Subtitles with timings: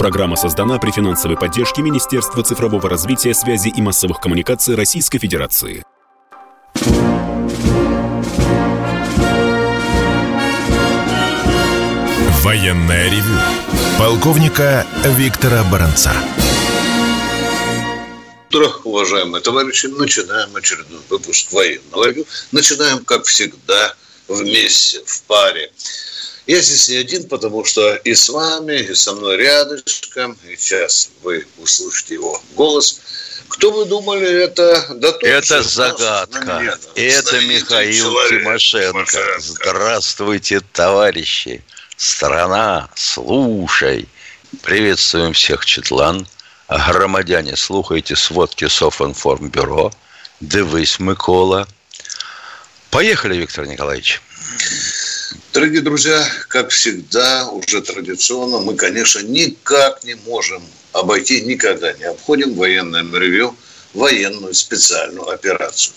[0.00, 5.84] Программа создана при финансовой поддержке Министерства цифрового развития, связи и массовых коммуникаций Российской Федерации.
[12.42, 13.38] Военная ревю.
[13.98, 16.14] Полковника Виктора Баранца.
[18.48, 19.88] Утро, уважаемые товарищи.
[19.88, 22.24] Начинаем очередной выпуск военного ревю.
[22.52, 23.94] Начинаем, как всегда,
[24.28, 25.70] вместе, в паре.
[26.50, 31.10] Я здесь не один, потому что и с вами, и со мной рядышком, и сейчас
[31.22, 33.00] вы услышите его голос.
[33.46, 34.84] Кто вы думали, это...
[34.96, 36.76] Да это загадка.
[36.96, 39.06] Это Михаил Тимошенко.
[39.06, 39.36] Тимошенко.
[39.38, 41.62] Здравствуйте, товарищи.
[41.96, 44.08] Страна, слушай.
[44.62, 46.26] Приветствуем всех, Четлан.
[46.68, 49.92] Громадяне, слухайте сводки Софинформбюро.
[50.40, 51.68] Дивись, Микола.
[52.90, 54.20] Поехали, Виктор Николаевич.
[55.52, 62.54] Дорогие друзья, как всегда, уже традиционно, мы, конечно, никак не можем обойти, никогда не обходим
[62.54, 63.56] военное ревю,
[63.92, 65.94] военную специальную операцию.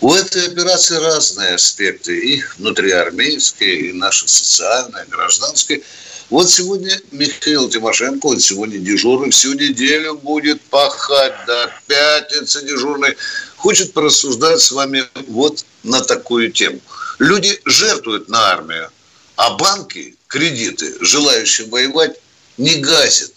[0.00, 5.82] У этой операции разные аспекты, и внутриармейские, и наши социальные, гражданские.
[6.30, 13.16] Вот сегодня Михаил Тимошенко, он сегодня дежурный, всю неделю будет пахать до пятницы дежурный.
[13.56, 16.80] Хочет порассуждать с вами вот на такую тему–
[17.18, 18.90] Люди жертвуют на армию,
[19.36, 22.16] а банки кредиты, желающие воевать,
[22.58, 23.32] не гасят.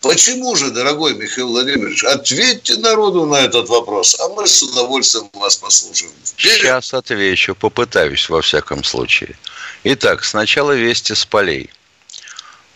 [0.00, 5.56] Почему же, дорогой Михаил Владимирович, ответьте народу на этот вопрос, а мы с удовольствием вас
[5.56, 6.12] послушаем.
[6.24, 6.58] Вперед.
[6.58, 9.36] Сейчас отвечу, попытаюсь во всяком случае.
[9.82, 11.70] Итак, сначала вести с полей.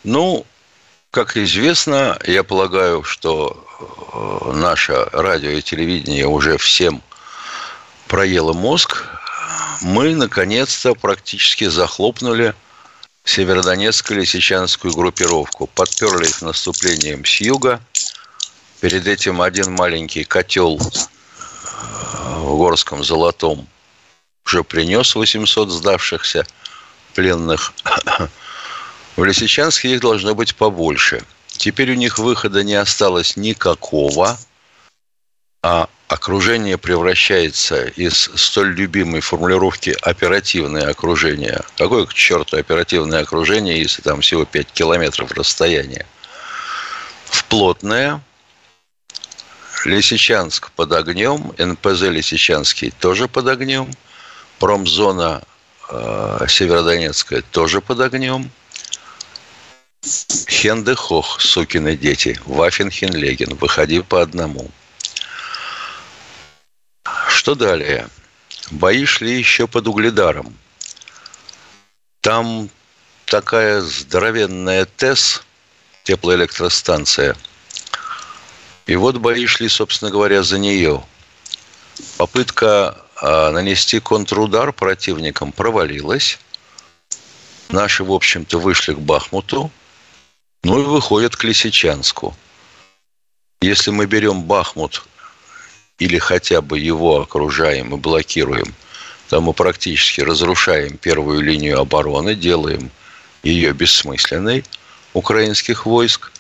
[0.03, 0.47] Ну,
[1.11, 3.65] как известно, я полагаю, что
[4.49, 7.03] э, наше радио и телевидение уже всем
[8.09, 9.05] проело мозг
[9.83, 12.55] мы наконец-то практически захлопнули
[13.25, 15.67] северодонецко-лисичанскую группировку.
[15.67, 17.81] Подперли их наступлением с юга.
[18.81, 23.69] Перед этим один маленький котел в Горском Золотом
[24.47, 26.47] уже принес 800 сдавшихся
[27.15, 27.73] пленных.
[29.17, 31.23] В Лисичанске их должно быть побольше.
[31.49, 34.39] Теперь у них выхода не осталось никакого,
[35.63, 41.61] а окружение превращается из столь любимой формулировки оперативное окружение.
[41.77, 46.07] Какое к черту оперативное окружение, если там всего 5 километров расстояния?
[47.27, 48.23] В плотное.
[49.85, 53.91] Лисичанск под огнем, НПЗ Лисичанский тоже под огнем,
[54.59, 55.43] промзона
[55.89, 58.51] э, Северодонецкая тоже под огнем.
[60.51, 64.71] Хендехох, сукины дети, Вафенхенлеген, выходи по одному–
[67.41, 68.07] что далее?
[68.71, 70.55] Бои шли еще под Угледаром.
[72.21, 72.69] Там
[73.25, 75.43] такая здоровенная ТЭС,
[76.05, 77.35] теплоэлектростанция.
[78.85, 81.03] И вот бои шли, собственно говоря, за нее.
[82.19, 86.39] Попытка а, нанести контрудар противникам провалилась.
[87.71, 89.71] Наши, в общем-то, вышли к Бахмуту.
[90.63, 92.37] Ну и выходят к Лисичанску.
[93.63, 95.07] Если мы берем Бахмут
[96.01, 98.75] или хотя бы его окружаем и блокируем,
[99.29, 102.91] то мы практически разрушаем первую линию обороны, делаем
[103.45, 104.65] ее бессмысленной
[105.13, 106.33] украинских войск.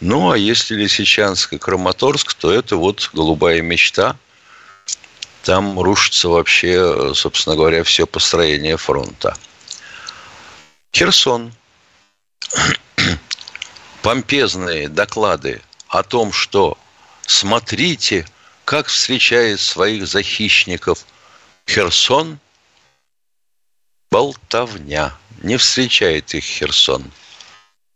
[0.00, 4.16] Ну, а если Лисичанск и Краматорск, то это вот голубая мечта.
[5.42, 9.36] Там рушится вообще, собственно говоря, все построение фронта.
[10.94, 11.52] Херсон.
[14.02, 16.78] Помпезные доклады о том, что
[17.26, 18.24] смотрите–
[18.68, 21.06] как встречает своих захищников
[21.66, 22.38] Херсон,
[24.10, 25.14] болтовня.
[25.42, 27.10] Не встречает их Херсон.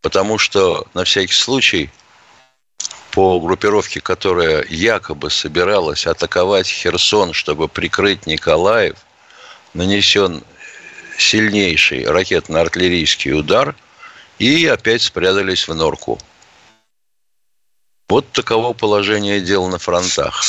[0.01, 1.91] Потому что, на всякий случай,
[3.11, 8.97] по группировке, которая якобы собиралась атаковать Херсон, чтобы прикрыть Николаев,
[9.75, 10.43] нанесен
[11.19, 13.77] сильнейший ракетно-артиллерийский удар,
[14.39, 16.19] и опять спрятались в норку.
[18.13, 20.45] Вот таково положение дел на фронтах.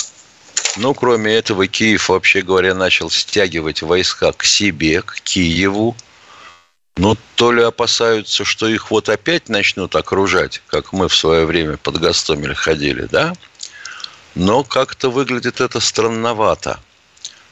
[0.75, 5.95] Ну, кроме этого, Киев, вообще говоря, начал стягивать войска к себе, к Киеву.
[6.97, 11.77] Ну, то ли опасаются, что их вот опять начнут окружать, как мы в свое время
[11.77, 13.33] под Гастомель ходили, да?
[14.35, 16.81] Но как-то выглядит это странновато.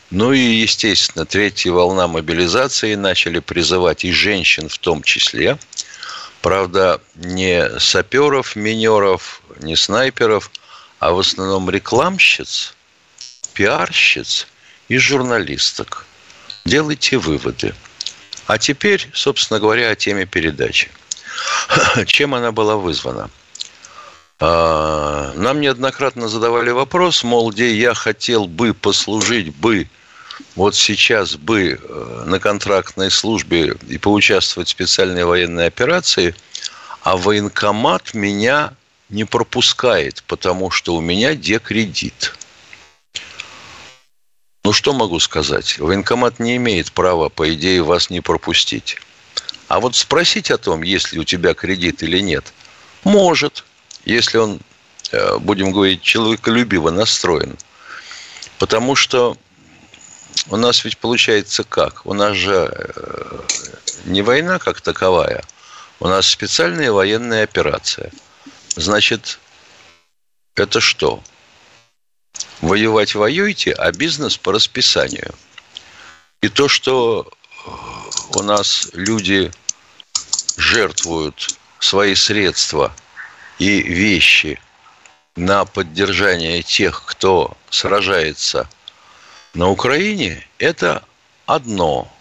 [0.09, 5.57] Ну и, естественно, третья волна мобилизации начали призывать и женщин в том числе.
[6.41, 10.51] Правда, не саперов, минеров, не снайперов,
[10.99, 12.75] а в основном рекламщиц–
[13.53, 14.47] пиарщиц
[14.87, 16.05] и журналисток.
[16.65, 17.75] Делайте выводы.
[18.47, 20.89] А теперь, собственно говоря, о теме передачи.
[22.05, 23.29] Чем она была вызвана?
[24.39, 29.87] А, нам неоднократно задавали вопрос, мол, где я хотел бы послужить бы
[30.55, 36.35] вот сейчас бы э, на контрактной службе и поучаствовать в специальной военной операции,
[37.01, 38.73] а военкомат меня
[39.09, 42.35] не пропускает, потому что у меня декредит.
[44.63, 45.79] Ну, что могу сказать?
[45.79, 48.97] Военкомат не имеет права, по идее, вас не пропустить.
[49.67, 52.53] А вот спросить о том, есть ли у тебя кредит или нет,
[53.03, 53.65] может
[54.05, 54.59] если он,
[55.11, 57.57] э, будем говорить, человеколюбиво настроен.
[58.57, 59.37] Потому что
[60.49, 62.05] у нас ведь получается как?
[62.05, 63.39] У нас же э,
[64.05, 65.43] не война как таковая,
[65.99, 68.11] у нас специальная военная операция.
[68.75, 69.39] Значит,
[70.55, 71.21] это что?
[72.61, 75.33] Воевать воюете, а бизнес по расписанию.
[76.41, 77.31] И то, что
[78.35, 79.51] у нас люди
[80.57, 82.93] жертвуют свои средства
[83.59, 84.59] и вещи
[85.35, 88.67] на поддержание тех, кто сражается
[89.53, 91.03] на Украине, это
[91.45, 92.11] одно.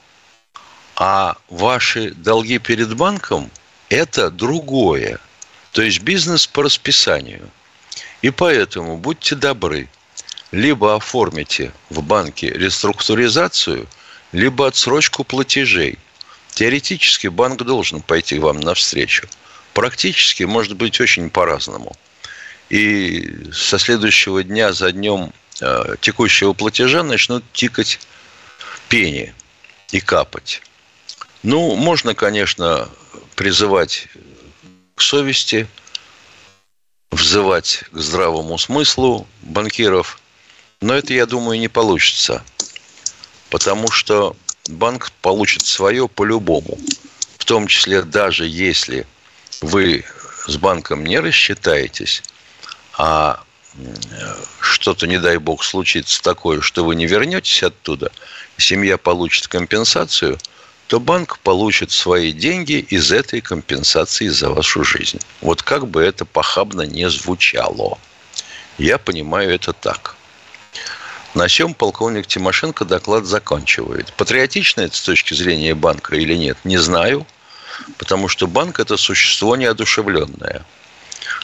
[0.96, 3.50] А ваши долги перед банком–
[3.88, 5.18] это другое.
[5.72, 7.48] То есть бизнес по расписанию.
[8.22, 9.88] И поэтому будьте добры,
[10.52, 13.86] либо оформите в банке реструктуризацию,
[14.32, 15.98] либо отсрочку платежей.
[16.50, 19.26] Теоретически банк должен пойти вам навстречу–
[19.74, 21.92] Практически может быть очень по-разному.
[22.68, 25.32] И со следующего дня за днем
[26.00, 28.00] текущего платежа начнут тикать
[28.88, 29.34] пени
[29.92, 30.62] и капать.
[31.42, 32.88] Ну, можно, конечно,
[33.34, 34.08] призывать
[34.94, 35.66] к совести,
[37.10, 40.18] взывать к здравому смыслу банкиров,
[40.80, 42.42] но это, я думаю, не получится,
[43.48, 44.36] потому что
[44.68, 46.78] банк получит свое по-любому,
[47.38, 49.06] в том числе даже если
[49.60, 50.04] вы
[50.46, 52.22] с банком не рассчитаетесь,
[52.96, 53.42] а
[54.80, 58.10] что-то, не дай бог, случится такое, что вы не вернетесь оттуда,
[58.56, 60.38] семья получит компенсацию,
[60.88, 65.20] то банк получит свои деньги из этой компенсации за вашу жизнь.
[65.40, 67.98] Вот как бы это похабно не звучало.
[68.76, 70.16] Я понимаю это так.
[71.34, 74.12] На чем полковник Тимошенко доклад заканчивает.
[74.14, 77.24] Патриотично это с точки зрения банка или нет, не знаю–
[77.98, 80.64] Потому что банк– это существо неодушевленное.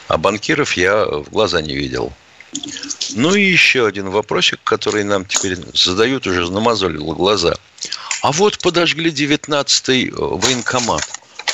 [0.07, 2.13] А банкиров я в глаза не видел.
[3.15, 7.55] Ну и еще один вопросик, который нам теперь задают, уже намазолило глаза.
[8.21, 11.03] А вот подожгли 19-й э, военкомат.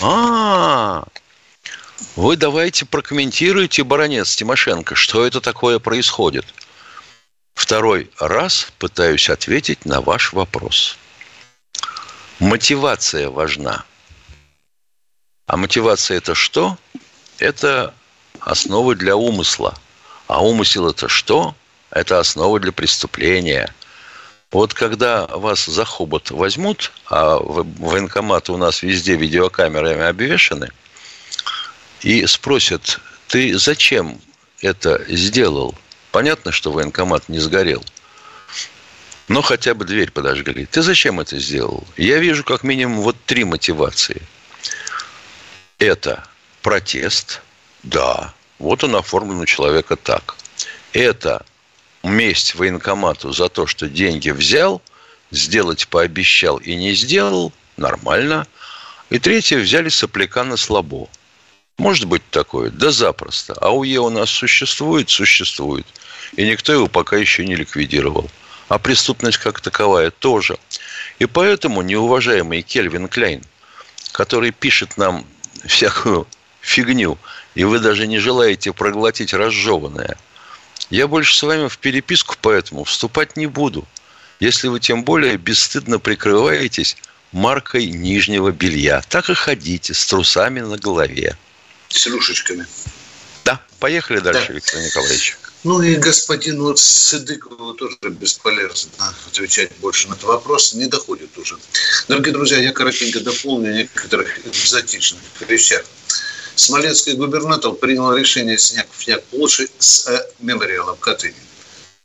[0.02, 1.04] А,
[2.16, 6.46] вы давайте прокомментируйте, баронец Тимошенко, что это такое происходит.
[7.54, 10.98] Второй раз пытаюсь ответить на ваш вопрос.
[12.40, 13.86] Мотивация важна.
[15.46, 16.78] А мотивация это что?
[17.38, 17.94] Это
[18.40, 19.78] основа для умысла.
[20.34, 21.56] А умысел это что?
[21.92, 23.72] Это основа для преступления.
[24.52, 30.72] Вот когда вас за хобот возьмут, а военкоматы у нас везде видеокамерами обвешаны,
[32.02, 34.20] и спросят, ты зачем
[34.62, 35.76] это сделал?
[36.12, 37.86] Понятно, что военкомат не сгорел.
[39.28, 40.66] Но хотя бы дверь подожгли.
[40.66, 41.86] Ты зачем это сделал?
[41.96, 44.20] Я вижу как минимум вот три мотивации–
[45.78, 46.24] это
[46.64, 47.44] протест,
[47.84, 50.36] да, вот он оформлен у человека так.
[50.94, 51.46] Это
[52.04, 54.82] месть военкомату за то, что деньги взял,
[55.32, 58.48] сделать пообещал и не сделал, нормально.
[59.10, 61.10] И третье, взяли сопляка на слабо.
[61.78, 62.70] Может быть такое?
[62.70, 63.54] Да запросто.
[63.54, 65.10] АУЕ у нас существует?
[65.10, 65.86] Существует.
[66.36, 68.30] И никто его пока еще не ликвидировал.
[68.70, 70.58] А преступность как таковая тоже.
[71.20, 73.44] И поэтому неуважаемый Кельвин Кляйн,
[74.12, 75.26] который пишет нам
[75.66, 76.28] всякую
[76.62, 77.18] фигню,
[77.56, 80.18] и вы даже не желаете проглотить разжеванное.
[80.90, 83.88] Я больше с вами в переписку поэтому вступать не буду,
[84.40, 86.98] если вы тем более бесстыдно прикрываетесь
[87.32, 89.02] маркой нижнего белья.
[89.10, 91.38] Так и ходите с трусами на голове.
[91.90, 92.66] С рюшечками.
[93.44, 94.54] Да, поехали дальше, да.
[94.54, 95.38] Виктор Николаевич.
[95.64, 101.58] Ну и господину Сыдыкову тоже бесполезно отвечать больше на этот вопрос, не доходит уже.
[102.10, 105.86] Дорогие друзья, я коротенько дополню некоторых экзотичных вещах.
[106.56, 111.36] Смоленский губернатор принял решение снять фняк площадь с э, мемориалом Катынин.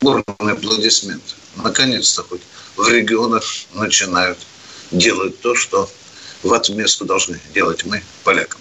[0.00, 1.34] Бурные аплодисменты.
[1.56, 2.40] Наконец-то хоть
[2.76, 4.38] в регионах начинают
[4.90, 5.90] делать то, что
[6.42, 8.60] в отместку должны делать мы, полякам.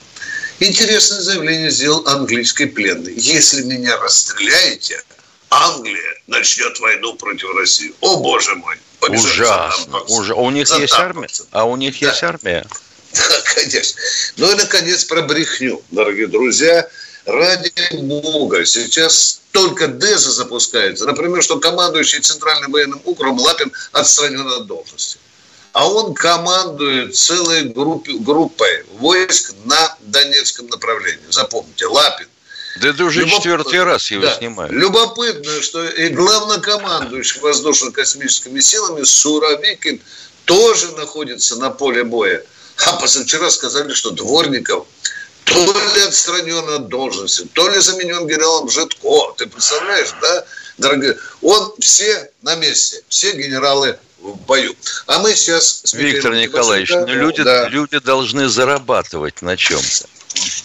[0.60, 3.14] Интересное заявление сделал английский пленный.
[3.16, 5.02] Если меня расстреляете,
[5.50, 7.94] Англия начнет войну против России.
[8.02, 8.76] О, боже мой!
[9.10, 10.00] Ужасно.
[10.02, 10.34] Уже.
[10.34, 11.30] У них есть армия?
[11.52, 12.08] А у них да.
[12.08, 12.66] есть армия?
[13.58, 14.00] Конечно.
[14.38, 16.88] Ну и, наконец, про брехню, дорогие друзья.
[17.26, 21.06] Ради бога, сейчас только ДЭЗа запускается.
[21.06, 25.18] Например, что командующий Центральным военным округом Лапин отстранен от должности.
[25.74, 31.26] А он командует целой группе, группой войск на Донецком направлении.
[31.30, 32.28] Запомните, Лапин.
[32.80, 33.38] Да это уже Любоп...
[33.38, 34.36] четвертый раз его да.
[34.36, 34.72] снимают.
[34.72, 40.00] Любопытно, что и главнокомандующий воздушно-космическими силами Суровикин
[40.46, 42.44] тоже находится на поле боя.
[42.86, 44.86] А позавчера сказали, что Дворников
[45.46, 45.64] то
[45.96, 49.34] ли отстранен от должности, то ли заменен генералом Житко.
[49.38, 50.46] Ты представляешь, да,
[50.78, 51.18] дорогие?
[51.42, 54.76] Он все на месте, все генералы в бою.
[55.08, 55.84] А мы сейчас...
[55.94, 57.70] Виктор Николаевич, ну, люди, да.
[57.70, 60.08] люди должны зарабатывать на чем-то.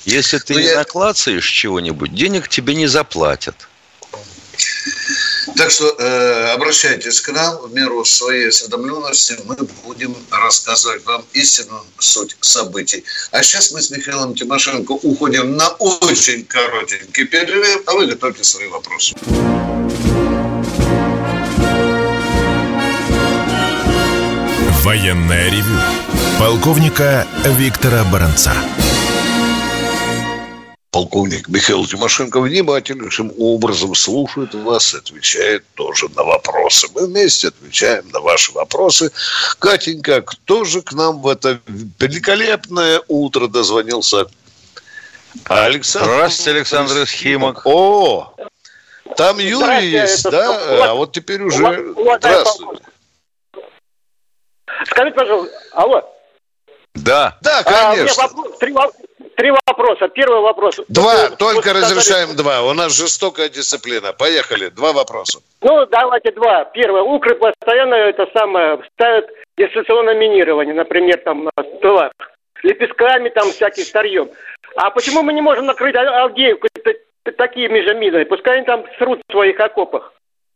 [0.05, 0.79] Если ты Но ну, не я...
[0.79, 3.69] наклацаешь чего-нибудь, денег тебе не заплатят.
[5.57, 9.39] Так что э, обращайтесь к нам в меру своей осведомленности.
[9.45, 13.05] Мы будем рассказывать вам истинную суть событий.
[13.31, 18.69] А сейчас мы с Михаилом Тимошенко уходим на очень коротенький перерыв, а вы готовьте свои
[18.69, 19.15] вопросы.
[24.83, 25.79] Военная ревю.
[26.39, 28.53] Полковника Виктора Баранца
[30.93, 36.87] полковник Михаил Тимошенко внимательнейшим образом слушает вас и отвечает тоже на вопросы.
[36.95, 39.11] Мы вместе отвечаем на ваши вопросы.
[39.59, 41.61] Катенька, кто же к нам в это
[41.99, 44.27] великолепное утро дозвонился?
[45.47, 46.11] Александр.
[46.11, 47.63] Здравствуйте, Александр Схимок.
[47.65, 48.35] О,
[49.17, 50.91] там Юрий есть, да?
[50.91, 51.95] А вот теперь уже...
[52.19, 52.85] Здравствуйте.
[54.85, 56.03] Скажите, пожалуйста, алло.
[56.95, 57.39] Да.
[57.41, 58.25] Да, конечно.
[58.25, 58.75] А, вопрос, три,
[59.37, 60.09] три вопроса.
[60.09, 60.81] Первый вопрос.
[60.89, 62.37] Два, вот, только вот, разрешаем сказали...
[62.37, 62.63] два.
[62.63, 64.13] У нас жестокая дисциплина.
[64.13, 65.41] Поехали, два вопроса.
[65.61, 66.65] Ну, давайте два.
[66.65, 67.03] Первое.
[67.03, 72.13] Укры постоянно это самое ставят дистанционное минирование, например, там на тылах.
[72.63, 74.31] Лепестками, там, всяким старьем.
[74.77, 76.69] А почему мы не можем накрыть Авдеевку
[77.37, 78.25] такими же минами?
[78.25, 80.13] Пускай они там срут в своих окопах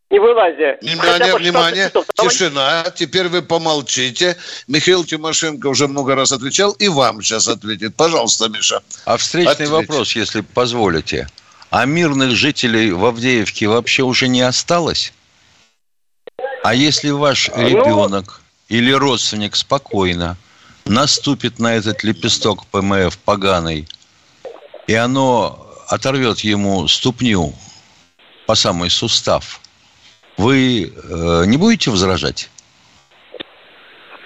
[0.09, 0.77] не вылазя.
[0.81, 2.05] Внимание, внимание, часов.
[2.15, 2.85] тишина.
[2.95, 4.37] Теперь вы помолчите.
[4.67, 7.95] Михаил Тимошенко уже много раз отвечал, и вам сейчас ответит.
[7.95, 8.81] Пожалуйста, Миша.
[9.05, 9.69] А встречный ответь.
[9.69, 11.27] вопрос, если позволите.
[11.69, 15.13] А мирных жителей в Авдеевке вообще уже не осталось?
[16.63, 17.67] А если ваш ну...
[17.67, 20.37] ребенок или родственник спокойно
[20.85, 23.87] наступит на этот лепесток ПМФ поганый,
[24.87, 27.53] и оно оторвет ему ступню
[28.45, 29.59] по самый сустав–
[30.37, 32.49] вы э, не будете возражать?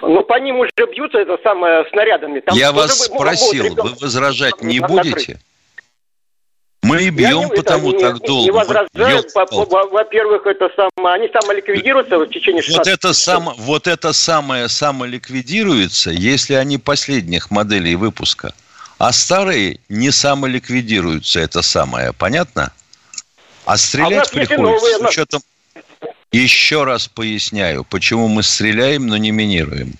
[0.02, 2.40] Ну, по ним уже бьются, это самое, снарядами.
[2.40, 5.38] Там Я вас спросил, вы возражать не будете?
[6.82, 8.44] Мы бьем, не, потому это, так не, долго.
[8.44, 9.22] Не возражаю.
[9.92, 16.10] Во-первых, это самое, они самоликвидируются в течение 16 вот это, сам, вот это самое самоликвидируется,
[16.10, 18.52] если они последних моделей выпуска.
[18.98, 22.12] А старые не самоликвидируются, это самое.
[22.12, 22.72] Понятно?
[23.64, 25.40] А стрелять а приходится новые, с учетом...
[26.32, 29.94] Еще раз поясняю, почему мы стреляем, но не минируем.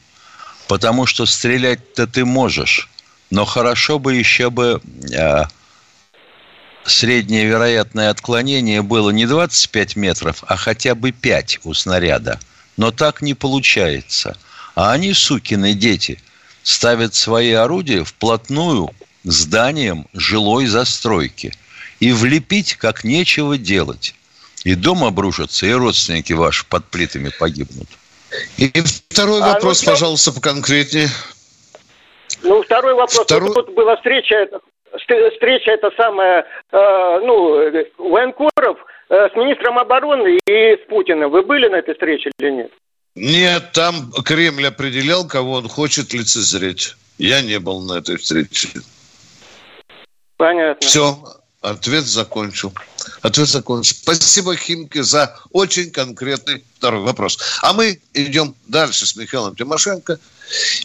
[0.67, 2.89] Потому что стрелять-то ты можешь,
[3.31, 4.81] но хорошо бы еще бы
[5.13, 5.43] э,
[6.85, 12.41] среднее вероятное отклонение было не 25 метров, а хотя бы 5 у снаряда.
[12.79, 14.39] Но так не получается.
[14.75, 16.19] А они, сукины дети,
[16.63, 18.89] ставят свои орудия вплотную
[19.23, 21.53] к зданиям жилой застройки.
[22.01, 24.15] И влепить как нечего делать.
[24.65, 27.89] И дом обрушится, и родственники ваши под плитами погибнут.
[28.57, 28.71] И
[29.11, 31.09] второй а, вопрос, ну, пожалуйста, поконкретнее.
[32.43, 33.25] Ну, второй вопрос.
[33.25, 33.53] Второй...
[33.53, 34.49] Тут была встреча,
[34.95, 38.79] встреча это самая, э, ну, военкоров
[39.11, 41.31] э, с министром обороны и с Путиным.
[41.31, 42.73] Вы были на этой встрече или нет?
[43.15, 46.95] Нет, там Кремль определял, кого он хочет лицезреть.
[47.19, 48.69] Я не был на этой встрече.
[50.39, 50.87] Понятно.
[50.87, 51.17] Все,
[51.63, 52.73] ответ закончил.
[53.23, 53.97] Ответ закончен.
[53.97, 57.39] Спасибо, Химки, за очень конкретный второй вопрос.
[57.63, 60.19] А мы идем дальше с Михаилом Тимошенко.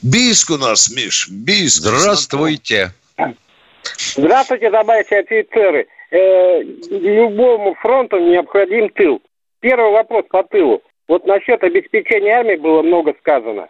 [0.04, 1.82] Бийск у нас, Миш, Бийск.
[1.82, 2.94] Здравствуйте.
[4.16, 5.88] Здравствуйте, товарищи офицеры.
[6.12, 9.22] Э, любому фронту необходим тыл.
[9.60, 10.82] Первый вопрос по тылу.
[11.08, 13.70] Вот насчет обеспечения армии было много сказано.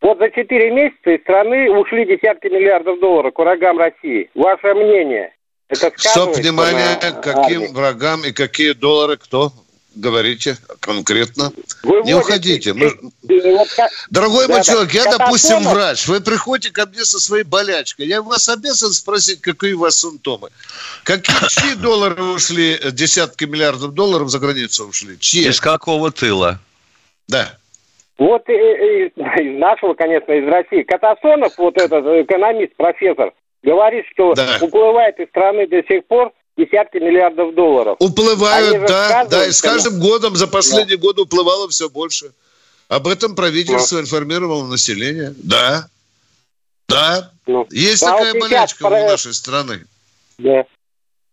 [0.00, 4.30] Вот за 4 месяца из страны ушли десятки миллиардов долларов к врагам России.
[4.34, 5.32] Ваше мнение?
[5.72, 7.72] Это Стоп, внимание, каким армии.
[7.72, 9.52] врагам и какие доллары, кто?
[9.94, 11.52] Говорите конкретно.
[11.82, 12.74] Вы не уходите.
[12.74, 12.92] Мы...
[14.10, 16.06] Дорогой да, мой человек, я, допустим, врач.
[16.08, 18.06] Вы приходите ко мне со своей болячкой.
[18.06, 20.48] Я вас обязан спросить, какие у вас симптомы.
[21.04, 25.18] Какие чьи доллары ушли, десятки миллиардов долларов за границу ушли?
[25.18, 25.48] Чьи?
[25.48, 26.58] Из какого тыла?
[27.28, 27.58] Да.
[28.18, 30.82] Вот из, из нашего, конечно, из России.
[30.82, 34.58] Катасонов, вот этот экономист, профессор, говорит, что да.
[34.60, 37.96] уплывает из страны до сих пор десятки миллиардов долларов.
[38.00, 41.02] Уплывают, да, да, и с каждым годом за последний да.
[41.02, 42.32] год уплывало все больше.
[42.88, 44.02] Об этом правительство ну.
[44.02, 45.34] информировало население.
[45.38, 45.88] Да.
[46.88, 47.30] Да.
[47.46, 47.66] Ну.
[47.70, 49.02] Есть а такая вот болячка про...
[49.02, 49.86] у нашей страны.
[50.38, 50.64] Да.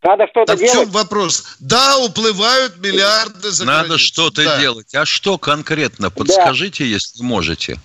[0.01, 0.71] Надо что-то так делать.
[0.71, 1.57] в чем вопрос?
[1.59, 4.59] Да, уплывают миллиарды за Надо что-то да.
[4.59, 4.95] делать.
[4.95, 6.09] А что конкретно?
[6.09, 6.89] Подскажите, да.
[6.91, 7.77] если можете.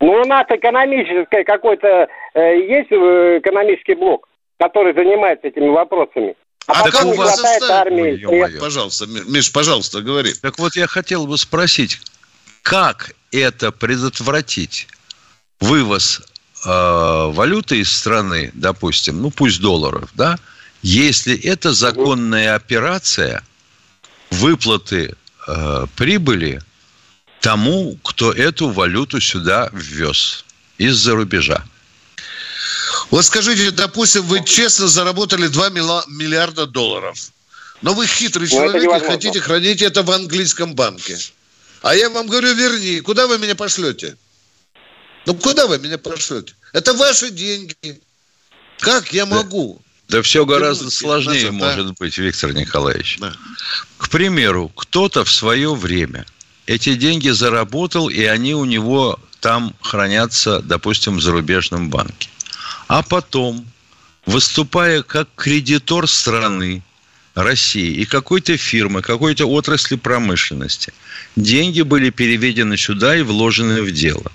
[0.00, 2.08] Ну, у нас экономическое какой-то э,
[2.38, 6.34] есть э, экономический блок, который занимается этими вопросами.
[6.66, 8.58] А, а потом не хватает армии.
[8.60, 10.32] Пожалуйста, Миш, пожалуйста, говори.
[10.34, 12.00] Так вот, я хотел бы спросить,
[12.62, 14.86] как это предотвратить?
[15.60, 16.22] Вывоз
[16.64, 20.38] э, валюты из страны, допустим, ну пусть долларов, да,
[20.82, 23.42] если это законная операция
[24.30, 25.14] выплаты
[25.46, 26.60] э, прибыли
[27.40, 30.44] тому, кто эту валюту сюда ввез
[30.78, 31.64] из-за рубежа.
[33.10, 37.18] Вот скажите, допустим, вы честно заработали 2 миллиарда долларов.
[37.82, 41.18] Но вы хитрый Но ну, человек и хотите хранить это в английском банке.
[41.82, 43.00] А я вам говорю, верни.
[43.00, 44.16] Куда вы меня пошлете?
[45.26, 46.54] Ну, куда вы меня пошлете?
[46.72, 48.00] Это ваши деньги.
[48.78, 49.80] Как я могу?
[50.08, 51.94] Да все гораздо сложнее назад, может да?
[51.98, 53.18] быть, Виктор Николаевич.
[53.20, 53.34] Да.
[53.98, 56.26] К примеру, кто-то в свое время
[56.66, 62.28] эти деньги заработал, и они у него там хранятся, допустим, в зарубежном банке.
[62.90, 63.64] А потом,
[64.26, 66.82] выступая как кредитор страны,
[67.36, 70.92] России и какой-то фирмы, какой-то отрасли промышленности,
[71.36, 74.32] деньги были переведены сюда и вложены в дело.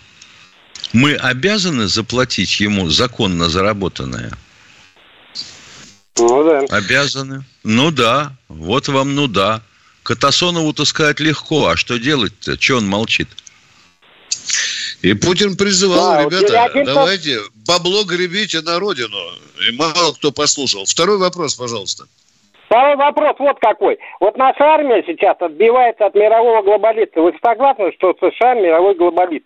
[0.93, 4.31] Мы обязаны заплатить ему законно заработанное–
[6.17, 6.77] ну да.
[6.77, 7.43] Обязаны.
[7.65, 8.37] Ну да.
[8.47, 9.61] Вот вам ну да.
[10.03, 12.57] Катасонову-то сказать легко, а что делать-то?
[12.57, 13.27] Че он молчит?
[15.01, 19.17] И Путин призывал, да, ребята, вот давайте бабло гребите на родину.
[19.67, 20.85] И мало кто послушал.
[20.85, 22.05] Второй вопрос, пожалуйста.
[22.67, 23.97] Второй вопрос вот какой.
[24.19, 27.21] Вот наша армия сейчас отбивается от мирового глобалиста.
[27.21, 29.45] Вы согласны, что США мировой глобалист?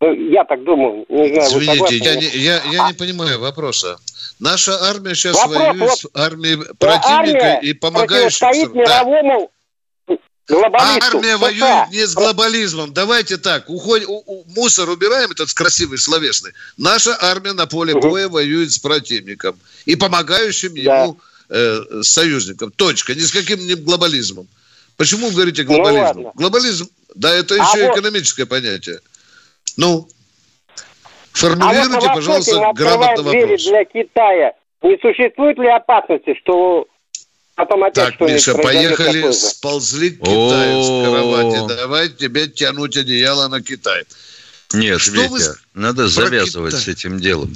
[0.00, 1.04] Ну, я так думаю.
[1.08, 2.88] Не знаю, Извините, я не, я, я а...
[2.88, 3.96] не понимаю вопроса.
[4.40, 8.36] Наша армия сейчас Вопрос, воюет вот, с армией противника армия и помогающих...
[8.36, 9.50] Стоит мировому
[10.48, 11.18] глобалисту.
[11.18, 11.38] Армия США.
[11.38, 12.92] воюет не с глобализмом.
[12.92, 14.08] Давайте так, уходим,
[14.54, 16.52] мусор убираем этот красивый словесный.
[16.76, 18.08] Наша армия на поле угу.
[18.08, 20.80] боя воюет с противником и помогающим да.
[20.80, 22.70] ему э, союзникам.
[22.72, 23.14] Точка.
[23.14, 24.46] Ни с каким не глобализмом.
[24.96, 26.20] Почему вы говорите глобализм?
[26.20, 27.98] Ну, Глобализм, да, это а еще вот...
[27.98, 29.00] экономическое понятие.
[29.76, 30.08] Ну,
[31.32, 33.64] Формулируйте, а вот пожалуйста, грамотно вопрос.
[33.64, 34.52] для Китая.
[34.82, 36.86] Не существует ли опасности, что
[37.54, 41.76] потом опять Так, Миша, поехали, сползли к Китаю с кровати.
[41.76, 44.04] Давай тебе тянуть одеяло на Китай.
[44.72, 45.40] Нет, что Витя, вы...
[45.74, 46.84] надо завязывать Китай?
[46.84, 47.52] с этим делом.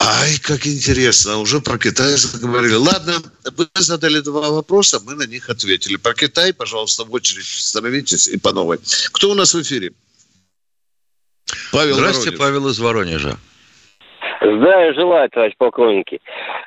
[0.00, 2.74] Ай, как интересно, уже про Китай заговорили.
[2.74, 3.14] Ладно,
[3.56, 5.96] вы задали два вопроса, мы на них ответили.
[5.96, 8.78] Про Китай, пожалуйста, в очередь становитесь и по новой.
[9.12, 9.92] Кто у нас в эфире?
[11.72, 12.38] Павел Здравствуйте, Воронеж.
[12.38, 13.38] Павел из Воронежа.
[14.40, 16.20] Здравия желаю, товарищ полковники.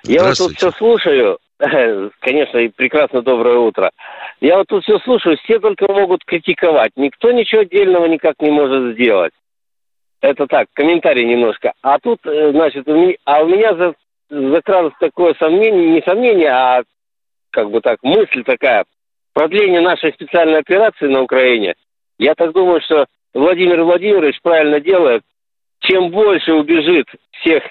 [0.03, 1.39] Я вот тут все слушаю.
[2.21, 3.91] Конечно, и прекрасно доброе утро.
[4.39, 6.91] Я вот тут все слушаю, все только могут критиковать.
[6.95, 9.33] Никто ничего отдельного никак не может сделать.
[10.21, 11.73] Это так, комментарий немножко.
[11.81, 13.93] А тут, э, значит, у меня, а у меня за,
[14.29, 16.83] закралось такое сомнение, не сомнение, а
[17.51, 18.85] как бы так, мысль такая.
[19.33, 21.75] Продление нашей специальной операции на Украине.
[22.17, 25.21] Я так думаю, что Владимир Владимирович правильно делает.
[25.79, 27.07] Чем больше убежит
[27.39, 27.63] всех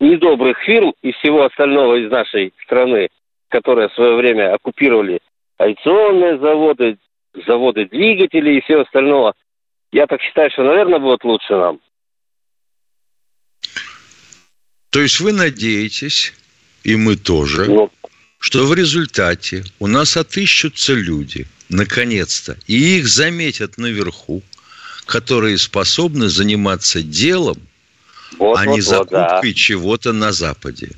[0.00, 3.08] недобрых фирм и всего остального из нашей страны,
[3.52, 5.20] которые в свое время оккупировали
[5.60, 6.96] авиационные заводы,
[7.46, 9.34] заводы двигателей и все остальное,
[9.92, 11.78] я так считаю, что, наверное, будет лучше нам.
[14.90, 16.34] То есть вы надеетесь,
[16.82, 17.90] и мы тоже, ну,
[18.38, 24.42] что в результате у нас отыщутся люди, наконец-то, и их заметят наверху,
[25.06, 27.58] которые способны заниматься делом,
[28.38, 29.54] вот, а вот, не закупкой да.
[29.54, 30.92] чего-то на Западе.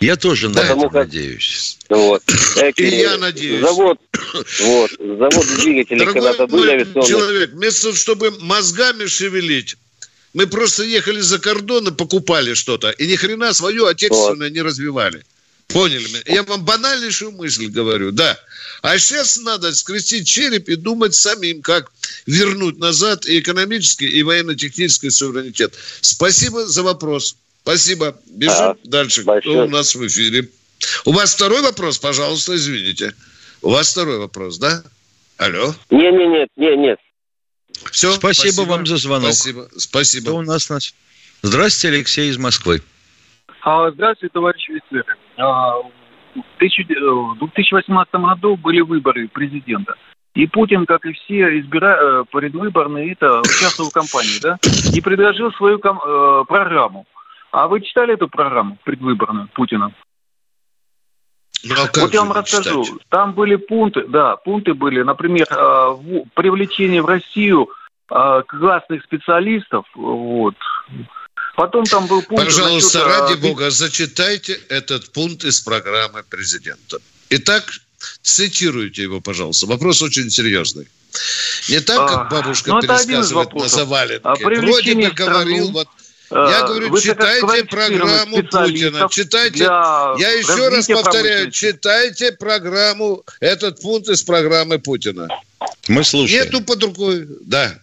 [0.00, 0.92] Я тоже на это как...
[0.92, 1.78] надеюсь.
[1.90, 2.22] Вот.
[2.76, 3.60] И я надеюсь.
[3.60, 3.98] Завод,
[4.62, 7.08] вот, завод двигателей когда-то были авиационные.
[7.08, 9.76] человек, вместо чтобы мозгами шевелить,
[10.32, 12.90] мы просто ехали за кордон и покупали что-то.
[12.90, 14.54] И ни хрена свою отечественное вот.
[14.54, 15.22] не развивали.
[15.68, 16.22] Поняли меня?
[16.26, 18.38] Я вам банальнейшую мысль говорю, да.
[18.82, 21.92] А сейчас надо скрестить череп и думать самим, как
[22.26, 25.74] вернуть назад и экономический, и военно-технический суверенитет.
[26.00, 27.36] Спасибо за вопрос.
[27.62, 28.16] Спасибо.
[28.26, 29.24] Бежим а, дальше.
[29.24, 29.56] Большое.
[29.56, 30.48] Кто у нас в эфире?
[31.04, 33.14] У вас второй вопрос, пожалуйста, извините.
[33.62, 34.82] У вас второй вопрос, да?
[35.36, 35.74] Алло?
[35.90, 36.98] Нет, нет, нет, нет, нет.
[37.92, 39.32] Все, спасибо, спасибо вам за звонок.
[39.32, 39.68] Спасибо.
[39.76, 40.24] Спасибо.
[40.24, 40.68] Кто у нас?
[41.42, 42.82] Здравствуйте, Алексей из Москвы.
[43.62, 45.16] А, здравствуйте, товарищ офицеры.
[45.36, 45.78] А,
[46.34, 49.94] в 2018 году были выборы президента.
[50.34, 52.24] И Путин, как и все избира...
[52.30, 54.58] предвыборные, это участвовал в кампании, да,
[54.94, 55.98] и предложил свою ком...
[56.46, 57.06] программу.
[57.50, 59.92] А вы читали эту программу предвыборную Путина?
[61.62, 62.84] Ну, а вот я вам расскажу.
[62.84, 63.00] Читать?
[63.08, 65.46] Там были пункты, да, пункты были, например,
[66.34, 67.68] привлечение в Россию
[68.08, 70.56] классных специалистов, вот,
[71.56, 72.44] Потом там был пункт...
[72.44, 73.36] Пожалуйста, насчет, ради а...
[73.36, 76.98] бога, зачитайте этот пункт из программы президента.
[77.28, 77.64] Итак,
[78.22, 79.66] цитируйте его, пожалуйста.
[79.66, 80.88] Вопрос очень серьезный.
[81.68, 84.22] Не так, как бабушка а, пересказывает на заваленке.
[84.24, 85.88] А Вроде бы говорил, вот
[86.30, 89.08] я говорю, Вы читайте программу Путина.
[89.10, 89.64] Читайте.
[89.64, 95.28] Я еще раз повторяю, читайте программу, этот пункт из программы Путина.
[95.88, 96.44] Мы слушаем.
[96.44, 97.26] Нету под рукой.
[97.42, 97.74] Да.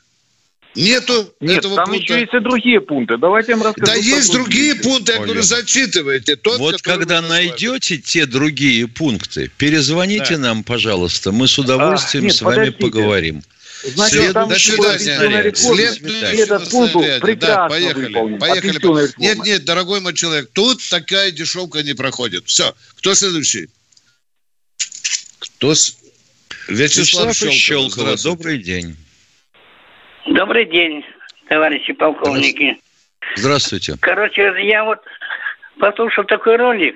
[0.77, 2.03] Нету Нет, этого там пункта.
[2.03, 3.17] еще есть и другие пункты.
[3.17, 3.91] Давайте я вам расскажу.
[3.91, 6.35] Да есть другие пункты, я говорю, зачитывайте.
[6.35, 10.49] Тот, вот когда найдете те другие пункты, перезвоните да.
[10.49, 11.31] нам, пожалуйста.
[11.31, 12.79] Мы с удовольствием а, нет, с вами подождите.
[12.79, 13.43] поговорим.
[13.83, 15.53] Значит, там до свидания.
[15.53, 18.39] Следующий этот пункт прекрасно да, поехали, выполнен.
[18.39, 19.09] Поехали.
[19.17, 22.45] Нет, нет, дорогой мой человек, тут такая дешевка не проходит.
[22.47, 22.73] Все.
[22.97, 23.69] Кто следующий?
[25.39, 25.97] Кто с...
[26.67, 28.15] Вячеслав, Вячеслав Щелкова.
[28.21, 28.97] Добрый день.
[30.27, 31.05] Добрый день,
[31.47, 32.77] товарищи полковники.
[33.35, 33.95] Здравствуйте.
[34.01, 34.99] Короче, я вот
[35.79, 36.95] послушал такой ролик,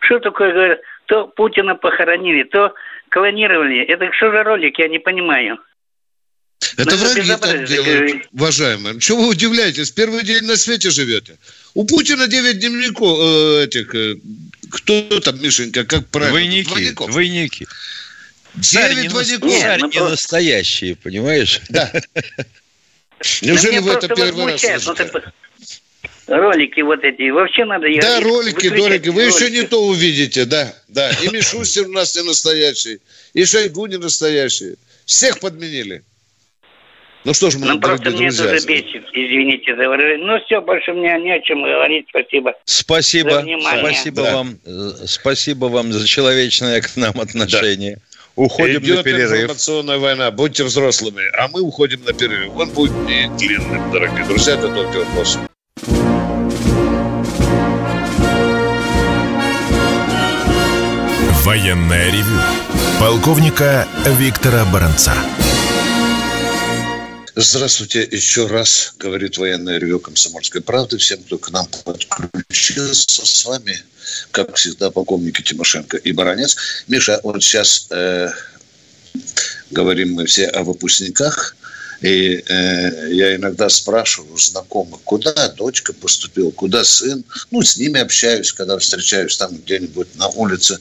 [0.00, 2.74] что такое, говорят, то Путина похоронили, то
[3.08, 3.84] клонировали.
[3.84, 5.58] Это что за ролик, я не понимаю.
[6.76, 9.00] Это ну, враги так делают, уважаемые.
[9.00, 9.90] Чего вы удивляетесь?
[9.90, 11.38] Первый день на свете живете.
[11.74, 13.94] У Путина 9 дневников э, этих...
[13.94, 14.16] Э,
[14.70, 16.38] кто там, Мишенька, как правильно?
[16.38, 16.68] Двойники.
[16.68, 17.10] Двойников.
[17.10, 17.66] Двойники.
[18.54, 19.52] Девять двойников.
[19.52, 21.60] Царь не ну, настоящие, понимаешь?
[21.68, 21.92] Да.
[23.42, 25.32] Неужели вы это первый раз слышите?
[26.26, 27.30] Ролики вот эти.
[27.30, 27.86] Вообще надо...
[28.00, 29.10] Да, ролики, ролики.
[29.10, 30.74] Вы еще не то увидите, да.
[30.88, 31.10] Да.
[31.22, 33.00] И Мишустин у нас не настоящий.
[33.32, 34.76] И Шойгу не настоящий.
[35.04, 36.02] Всех подменили.
[37.26, 40.24] Ну что ж, мы, ну, просто мне друзья, тоже бесит, извините за выражение.
[40.24, 42.06] Ну все, больше мне не о чем говорить.
[42.08, 42.54] Спасибо.
[42.64, 43.30] Спасибо.
[43.32, 43.84] За внимание.
[43.84, 44.36] Спасибо да.
[44.36, 44.58] вам.
[44.64, 47.96] Э, спасибо вам за человечное к нам отношение.
[47.96, 48.02] Да.
[48.36, 49.32] Уходим Идет на перерыв.
[49.32, 50.30] информационная война.
[50.30, 51.22] Будьте взрослыми.
[51.36, 52.54] А мы уходим на перерыв.
[52.54, 54.54] Он будет не длинным, дорогие друзья.
[54.54, 55.36] Это только вопрос.
[61.42, 62.40] Военная ревю.
[63.00, 65.12] Полковника Виктора Баранца.
[67.38, 70.96] Здравствуйте еще раз, говорит военное ревю «Комсомольской правды».
[70.96, 73.78] Всем, кто к нам подключился, с вами,
[74.30, 76.56] как всегда, полковники Тимошенко и Баранец.
[76.88, 78.30] Миша, вот сейчас э,
[79.70, 81.54] говорим мы все о выпускниках.
[82.00, 87.22] И э, я иногда спрашиваю знакомых, куда дочка поступила, куда сын.
[87.50, 90.78] Ну, с ними общаюсь, когда встречаюсь там где-нибудь на улице.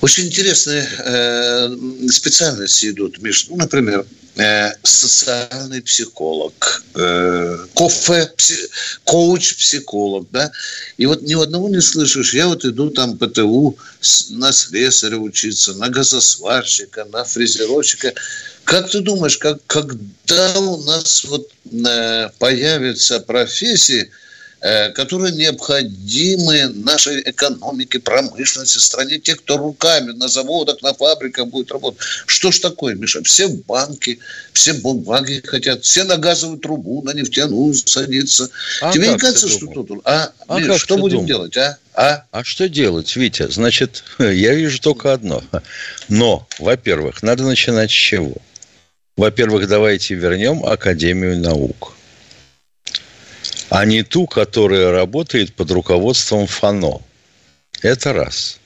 [0.00, 1.76] Очень интересные э,
[2.10, 3.46] специальности идут, Миш.
[3.48, 4.04] Ну, например,
[4.36, 8.56] э, социальный психолог, э, кофе, пси,
[9.04, 10.52] коуч-психолог, да.
[10.98, 12.34] И вот ни одного не слышишь.
[12.34, 13.78] Я вот иду там ПТУ
[14.30, 18.12] на слесаря учиться, на газосварщика, на фрезеровщика.
[18.64, 24.10] Как ты думаешь, как, когда у нас вот э, появятся профессии–
[24.94, 32.00] которые необходимы нашей экономике, промышленности, стране, те, кто руками на заводах, на фабриках будет работать.
[32.26, 33.22] Что ж такое, Миша?
[33.22, 34.18] Все банки,
[34.52, 38.50] все бумаги хотят, все на газовую трубу, на нефтяную садиться.
[38.80, 40.00] А Тебе не кажется, что тут...
[40.04, 41.26] А, а Миш, что будем думал?
[41.26, 41.78] делать, а?
[41.94, 42.24] А?
[42.30, 43.50] а что делать, Витя?
[43.50, 45.42] Значит, я вижу только одно.
[46.08, 48.34] Но, во-первых, надо начинать с чего?
[49.16, 51.95] Во-первых, давайте вернем Академию наук
[53.70, 57.00] а не ту, которая работает под руководством ФАНО.
[57.82, 58.58] Это раз.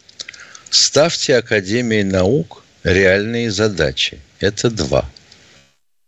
[0.70, 4.20] Ставьте Академии наук реальные задачи.
[4.38, 5.10] Это два.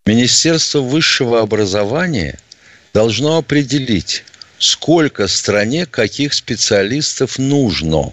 [0.06, 2.38] Министерство высшего образования
[2.92, 4.24] должно определить,
[4.58, 8.12] сколько стране каких специалистов нужно.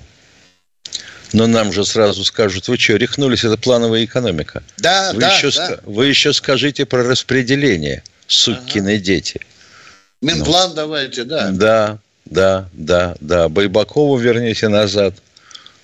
[1.31, 4.63] Но нам же сразу скажут, вы что, рехнулись, это плановая экономика.
[4.77, 5.79] Да, вы да, еще, да.
[5.83, 9.03] Вы еще скажите про распределение, сукины ага.
[9.03, 9.41] дети.
[10.21, 11.51] Минплан ну, давайте, да.
[11.51, 13.49] Да, да, да, да.
[13.49, 15.15] Байбакова верните назад.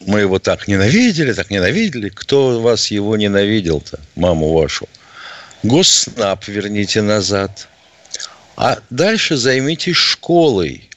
[0.02, 2.10] Мы его так ненавидели, так ненавидели.
[2.10, 4.89] Кто вас его ненавидел-то, маму вашу?
[5.63, 7.69] Госснаб верните назад.
[8.58, 10.89] А дальше займитесь школой.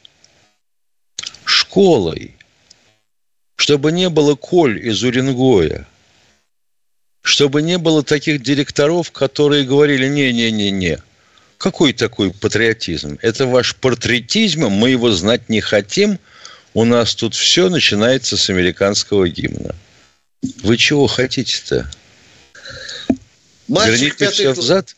[1.44, 2.34] Школой.
[3.56, 5.86] Чтобы не было Коль из Уренгоя.
[7.22, 10.98] Чтобы не было таких директоров, которые говорили, не-не-не-не,
[11.58, 13.18] какой такой патриотизм?
[13.20, 16.18] Это ваш патриотизм, мы его знать не хотим.
[16.74, 19.74] у нас тут все начинается с американского гимна.
[20.62, 21.90] Вы чего хотите-то?
[23.66, 24.94] Мальчик Верните все взад?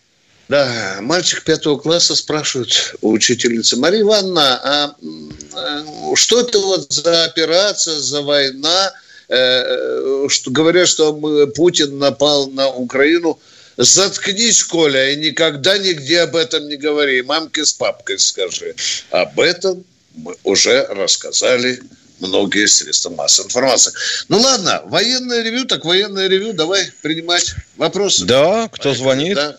[0.49, 3.77] Да, мальчик пятого класса спрашивает у учительницы.
[3.77, 4.97] Мария Ивановна, а,
[5.55, 8.93] а что это вот за операция, за война?
[9.29, 11.15] Э, что, говорят, что
[11.55, 13.39] Путин напал на Украину.
[13.83, 17.23] Заткнись, Коля, и никогда нигде об этом не говори.
[17.23, 18.75] Мамке с папкой скажи.
[19.11, 21.81] Об этом мы уже рассказали
[22.21, 23.93] многие средства массовой информации.
[24.29, 26.53] Ну ладно, военное ревю, так военное ревю.
[26.53, 28.27] Давай принимать вопросы.
[28.27, 29.37] Да, кто звонит?
[29.37, 29.57] Да.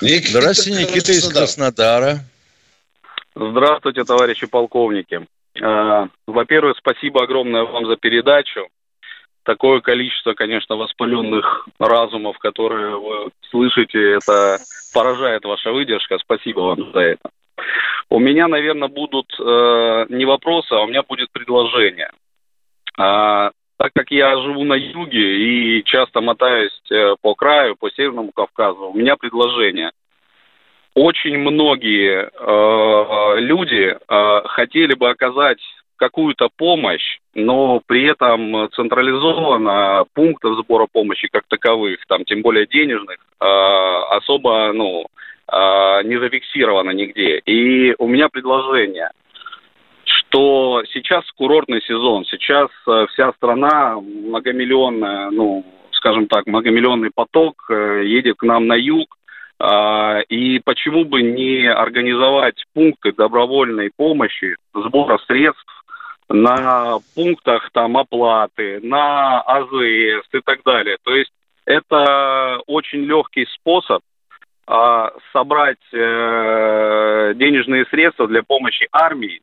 [0.00, 2.20] Никита Здравствуйте, Никита из Краснодара.
[3.34, 5.26] Здравствуйте, товарищи полковники.
[5.60, 8.68] А, во-первых, спасибо огромное вам за передачу.
[9.42, 14.58] Такое количество, конечно, воспаленных разумов, которые вы слышите, это
[14.92, 16.18] поражает ваша выдержка.
[16.18, 17.30] Спасибо вам за это.
[18.10, 22.10] У меня, наверное, будут э, не вопросы, а у меня будет предложение.
[22.98, 28.32] А, так как я живу на юге и часто мотаюсь э, по краю, по Северному
[28.32, 29.92] Кавказу, у меня предложение.
[30.94, 35.60] Очень многие э, люди э, хотели бы оказать
[36.00, 43.18] какую-то помощь, но при этом централизованно пунктов сбора помощи как таковых, там тем более денежных,
[43.18, 43.44] э,
[44.16, 45.04] особо ну,
[45.52, 47.38] э, не зафиксировано нигде.
[47.40, 49.10] И у меня предложение,
[50.04, 58.04] что сейчас курортный сезон, сейчас э, вся страна многомиллионная, ну, скажем так, многомиллионный поток э,
[58.06, 59.18] едет к нам на юг,
[59.58, 65.79] э, и почему бы не организовать пункты добровольной помощи, сбора средств
[66.30, 70.96] на пунктах там оплаты, на АЗС и так далее.
[71.02, 71.32] То есть
[71.64, 74.02] это очень легкий способ
[74.66, 79.42] а, собрать э, денежные средства для помощи армии,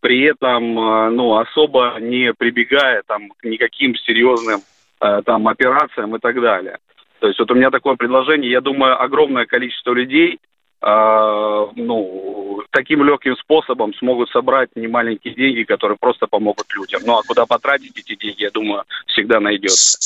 [0.00, 4.60] при этом э, ну, особо не прибегая там, к никаким серьезным
[5.00, 6.78] э, там, операциям и так далее.
[7.20, 10.40] То есть вот у меня такое предложение, я думаю, огромное количество людей
[10.82, 17.02] ну, таким легким способом смогут собрать немаленькие деньги, которые просто помогут людям.
[17.04, 19.98] Ну а куда потратить эти деньги, я думаю, всегда найдется.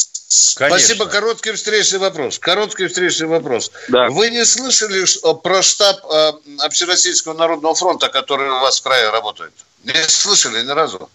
[0.57, 0.79] Конечно.
[0.79, 1.11] Спасибо.
[1.11, 2.39] Короткий встречный вопрос.
[2.39, 3.73] Короткий встречный вопрос.
[3.89, 4.09] Да.
[4.11, 5.05] Вы не слышали
[5.43, 9.53] про штаб э, Общероссийского народного фронта, который у вас в крае работает?
[9.85, 11.11] Не слышали ни разу?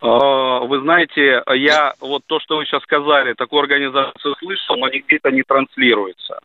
[0.00, 5.16] А, вы знаете, я вот то, что вы сейчас сказали, такую организацию слышал, но нигде
[5.16, 6.40] это не транслируется.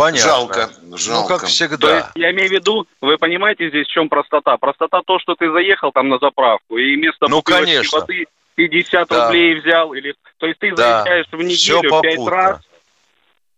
[0.00, 0.30] Понятно.
[0.30, 1.32] Жалко, жалко.
[1.34, 1.76] Ну, как всегда.
[1.76, 4.56] То есть, я имею в виду, вы понимаете здесь в чем простота?
[4.56, 7.98] Простота то, что ты заехал там на заправку, и вместо ну, конечно.
[8.00, 9.26] воды 50 да.
[9.26, 11.02] рублей взял, или то есть ты да.
[11.04, 12.60] заезжаешь в неделю пять раз.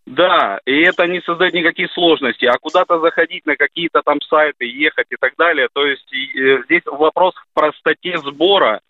[0.04, 2.48] Да, и это не создает никаких сложностей.
[2.48, 5.68] А куда-то заходить на какие-то там сайты, ехать и так далее.
[5.72, 8.80] То есть и, э, здесь вопрос в простоте сбора.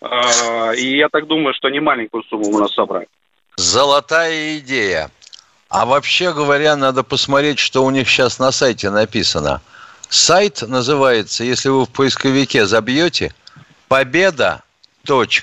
[0.00, 3.08] Э, и я так думаю, что не маленькую сумму у нас собрать.
[3.56, 5.10] Золотая идея.
[5.72, 9.62] А вообще говоря, надо посмотреть, что у них сейчас на сайте написано.
[10.10, 13.34] Сайт называется, если вы в поисковике забьете,
[13.88, 14.62] победа
[15.06, 15.42] onf.ru.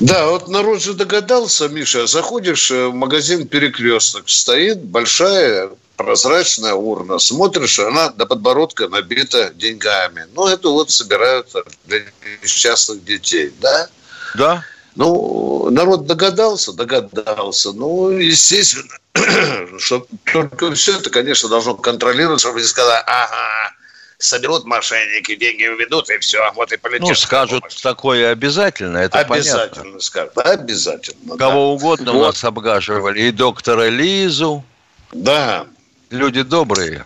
[0.00, 7.78] Да, вот народ же догадался, Миша, заходишь в магазин «Перекресток», стоит большая прозрачная урна, смотришь,
[7.78, 10.26] она до подбородка набита деньгами.
[10.34, 11.52] Ну, это вот собирают
[11.84, 12.02] для
[12.42, 13.88] несчастных детей, да?
[14.34, 14.64] Да.
[14.94, 17.72] Ну, народ догадался, догадался.
[17.72, 18.98] Ну, естественно,
[19.78, 23.74] что только все это, конечно, должно контролироваться, чтобы не сказать, ага,
[24.18, 27.08] соберут мошенники, деньги введут, и все, вот и полетят.
[27.08, 30.00] Ну, скажут такое обязательно, это Обязательно понятно.
[30.00, 31.36] скажут, обязательно.
[31.36, 31.60] Кого да.
[31.60, 32.18] угодно вот.
[32.18, 34.64] у нас обгаживали, и доктора Лизу.
[35.12, 35.66] Да.
[36.10, 37.04] Люди добрые.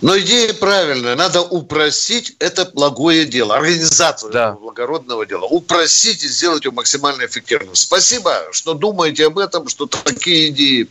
[0.00, 1.14] Но идея правильная.
[1.14, 4.52] Надо упростить это благое дело, организацию да.
[4.52, 5.44] благородного дела.
[5.44, 7.74] Упростить и сделать его максимально эффективным.
[7.74, 10.88] Спасибо, что думаете об этом, что такие идеи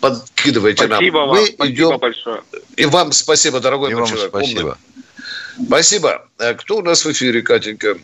[0.00, 1.28] подкидываете спасибо нам.
[1.28, 1.98] Вам, Мы спасибо идем...
[1.98, 2.42] большое.
[2.76, 4.28] И вам спасибо, дорогой и мой человек.
[4.28, 4.60] Спасибо.
[4.60, 5.66] Умный.
[5.66, 6.28] Спасибо.
[6.38, 7.98] А кто у нас в эфире, Катенька?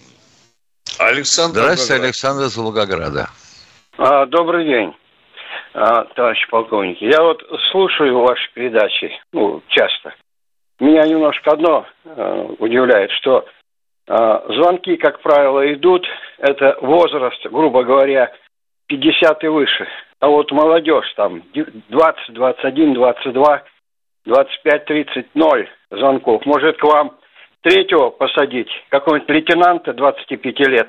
[0.98, 1.60] Александр.
[1.60, 2.04] Здравствуйте, Волгоград.
[2.04, 3.30] Александр из Волгограда.
[3.96, 4.92] А, добрый день.
[5.72, 10.14] А, товарищ полковник, я вот слушаю ваши передачи, ну, часто.
[10.80, 13.44] Меня немножко одно э, удивляет, что
[14.08, 16.06] э, звонки, как правило, идут,
[16.38, 18.32] это возраст, грубо говоря,
[18.88, 19.86] 50 и выше.
[20.18, 23.62] А вот молодежь там 20, 21, 22,
[24.24, 26.44] 25, 30, 0 звонков.
[26.46, 27.16] Может, к вам
[27.62, 30.88] третьего посадить, какого-нибудь лейтенанта 25 лет.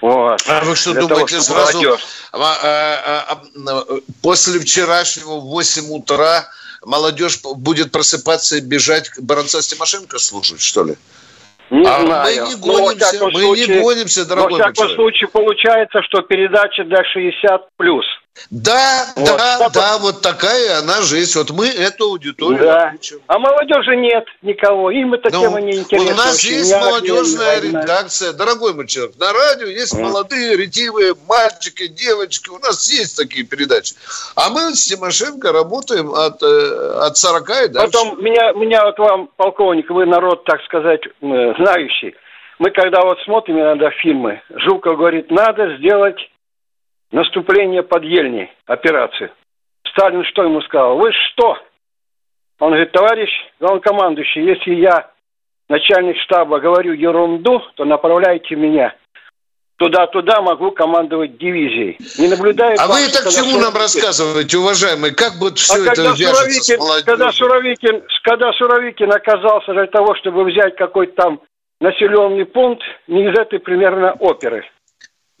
[0.00, 0.42] Вот.
[0.48, 1.98] А вы что Для думаете, того, сразу
[2.32, 3.82] а, а, а,
[4.22, 6.48] после вчерашнего в 8 утра
[6.84, 10.96] молодежь будет просыпаться и бежать Баранца Тимошенко слушать, что ли?
[11.70, 12.42] Не а знаю.
[12.42, 16.84] Мы не гонимся, мы случае, не гонимся, дорогой Но, во всяком случае, получается, что передача
[16.84, 17.60] для 60+.
[17.76, 18.04] плюс.
[18.50, 19.26] Да, вот.
[19.26, 21.38] да, да, вот такая она жизнь.
[21.38, 22.94] Вот мы эту аудиторию да.
[23.26, 24.90] А молодежи нет никого.
[24.90, 26.12] Им эта ну, тема не интересна.
[26.12, 26.54] У нас очень.
[26.54, 28.32] есть Я молодежная редакция.
[28.32, 30.02] Дорогой мой человек, на радио есть mm.
[30.02, 32.50] молодые, ретивые мальчики, девочки.
[32.50, 33.94] У нас есть такие передачи.
[34.36, 37.92] А мы с Тимошенко работаем от, э, от 40 и дальше.
[37.92, 42.14] Потом, меня, меня вот вам, полковник, вы народ, так сказать, знающий.
[42.58, 46.18] Мы когда вот смотрим иногда фильмы, Жуков говорит, надо сделать
[47.12, 49.30] наступление под Ельней, операцию.
[49.90, 50.96] Сталин что ему сказал?
[50.96, 51.58] Вы что?
[52.60, 55.10] Он говорит, товарищ главнокомандующий, если я,
[55.68, 58.94] начальник штаба, говорю ерунду, то направляйте меня.
[59.78, 61.96] Туда-туда могу командовать дивизией.
[62.18, 62.76] Не наблюдаю...
[62.78, 65.14] А вы это к чему нам рассказываете, уважаемые?
[65.14, 70.44] Как будет все а это вяжется с когда Суровикин, когда Суровикин оказался для того, чтобы
[70.44, 71.40] взять какой-то там
[71.80, 74.66] населенный пункт, не из этой примерно оперы.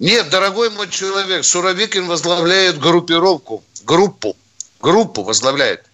[0.00, 4.34] Нет, дорогой мой человек, Суровикин возглавляет группировку, группу,
[4.80, 5.84] группу возглавляет.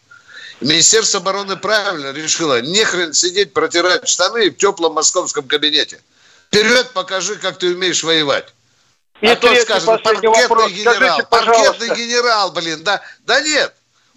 [0.61, 6.01] Министерство обороны правильно решило, не хрен сидеть, протирать штаны в теплом московском кабинете.
[6.47, 8.55] Вперед покажи, как ты умеешь воевать.
[9.23, 10.71] И а то скажет, паркетный вопрос.
[10.71, 13.75] генерал, Скажите, паркетный генерал, блин, да, да нет.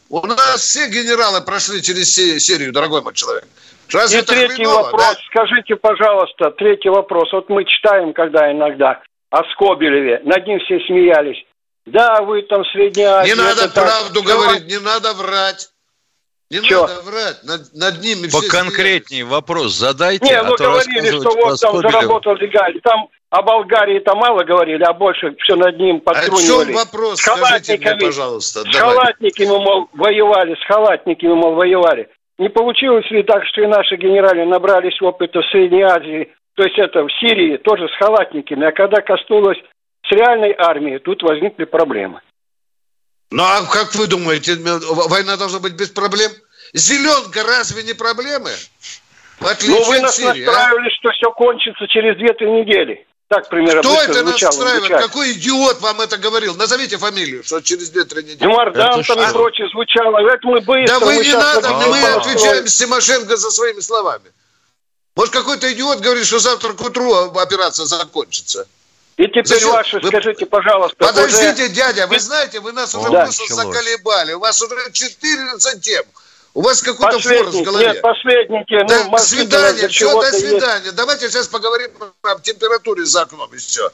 [0.10, 3.45] У нас все генералы прошли через серию, дорогой мой человек.
[3.91, 5.15] Разве и третий хреново, вопрос, да?
[5.32, 7.34] скажите, пожалуйста, третий вопрос.
[7.34, 10.21] Вот мы читаем, когда иногда о Скобелеве.
[10.23, 11.37] Над ним все смеялись.
[11.85, 14.31] Да, вы там Средняя Не надо правду так...
[14.31, 15.69] говорить, не надо врать.
[16.51, 16.87] Не Чё?
[16.87, 20.25] надо врать, над, над ними По все вопрос задайте.
[20.25, 22.79] Не, а вы говорили, что вот там заработал легально.
[22.81, 26.63] Там о Болгарии-то мало говорили, а больше все над ним подтрунивали.
[26.63, 28.61] О чем вопрос, скажите мне, пожалуйста.
[28.61, 32.09] С халатниками, мол, воевали, с халатниками, мол, воевали.
[32.39, 36.77] Не получилось ли так, что и наши генерали набрались опыта в Средней Азии то есть
[36.77, 39.57] это в Сирии тоже с халатниками, а когда коснулось
[40.05, 42.19] с реальной армией, тут возникли проблемы.
[43.31, 44.57] Ну а как вы думаете,
[45.07, 46.29] война должна быть без проблем?
[46.73, 48.49] Зеленка разве не проблемы?
[49.39, 50.47] Ну вы нас Сирии, а?
[50.47, 50.95] настраивали, а?
[50.99, 53.07] что все кончится через 2-3 недели.
[53.29, 54.79] Так примерно Кто это настраивает?
[54.79, 55.01] Звучало.
[55.01, 56.55] Какой идиот вам это говорил?
[56.55, 58.49] Назовите фамилию, что через 2-3 недели.
[58.49, 60.19] Мардан там и прочее звучало.
[60.27, 60.99] Это мы быстро.
[60.99, 64.33] Да вы не надо, мы отвечаем с Тимошенко за своими словами.
[65.19, 68.65] Может, какой-то идиот говорит, что завтра к утру операция закончится.
[69.17, 69.71] И теперь Зачем?
[69.71, 70.08] ваши, вы...
[70.08, 70.95] скажите, пожалуйста.
[70.95, 71.69] Подождите, уже...
[71.73, 73.27] дядя, вы знаете, вы нас уже да.
[73.29, 74.32] заколебали.
[74.32, 76.05] У вас уже 14 тем.
[76.53, 77.88] У вас какой-то форс в голове.
[77.88, 78.79] Нет, посредники.
[78.88, 80.86] До ну, свидания, все, до свидания.
[80.86, 80.95] Есть.
[80.95, 83.91] Давайте сейчас поговорим о температуре за окном и все.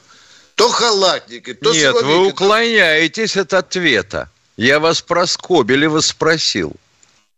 [0.54, 4.30] То халатники, то Нет, вы уклоняетесь от ответа.
[4.56, 6.72] Я вас про Скобелева спросил.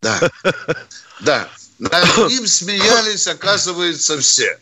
[0.03, 0.21] Да,
[1.21, 1.49] да.
[1.79, 4.59] Над ним смеялись, оказывается, все.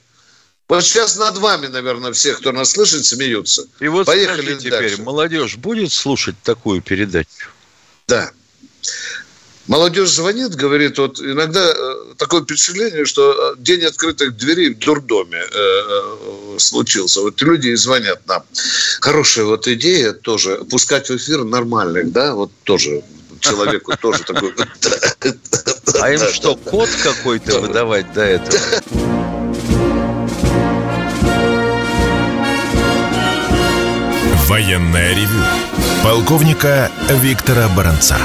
[0.68, 3.66] Вот сейчас над вами, наверное, все, кто нас слышит, смеются.
[3.78, 5.02] И вот Поехали теперь, дальше.
[5.02, 7.48] молодежь будет слушать такую передачу?
[8.08, 8.30] Да.
[9.68, 15.38] Молодежь звонит, говорит, вот иногда э, такое впечатление, что э, день открытых дверей в дурдоме
[15.38, 17.20] э, э, случился.
[17.20, 18.44] Вот люди звонят нам.
[19.00, 23.02] Хорошая вот идея тоже, пускать в эфир нормальных, да, вот тоже
[23.40, 24.54] человеку тоже такой.
[26.00, 28.58] А им что, код какой-то выдавать до этого?
[34.46, 35.42] Военная ревю.
[36.04, 38.16] Полковника Виктора Баранца.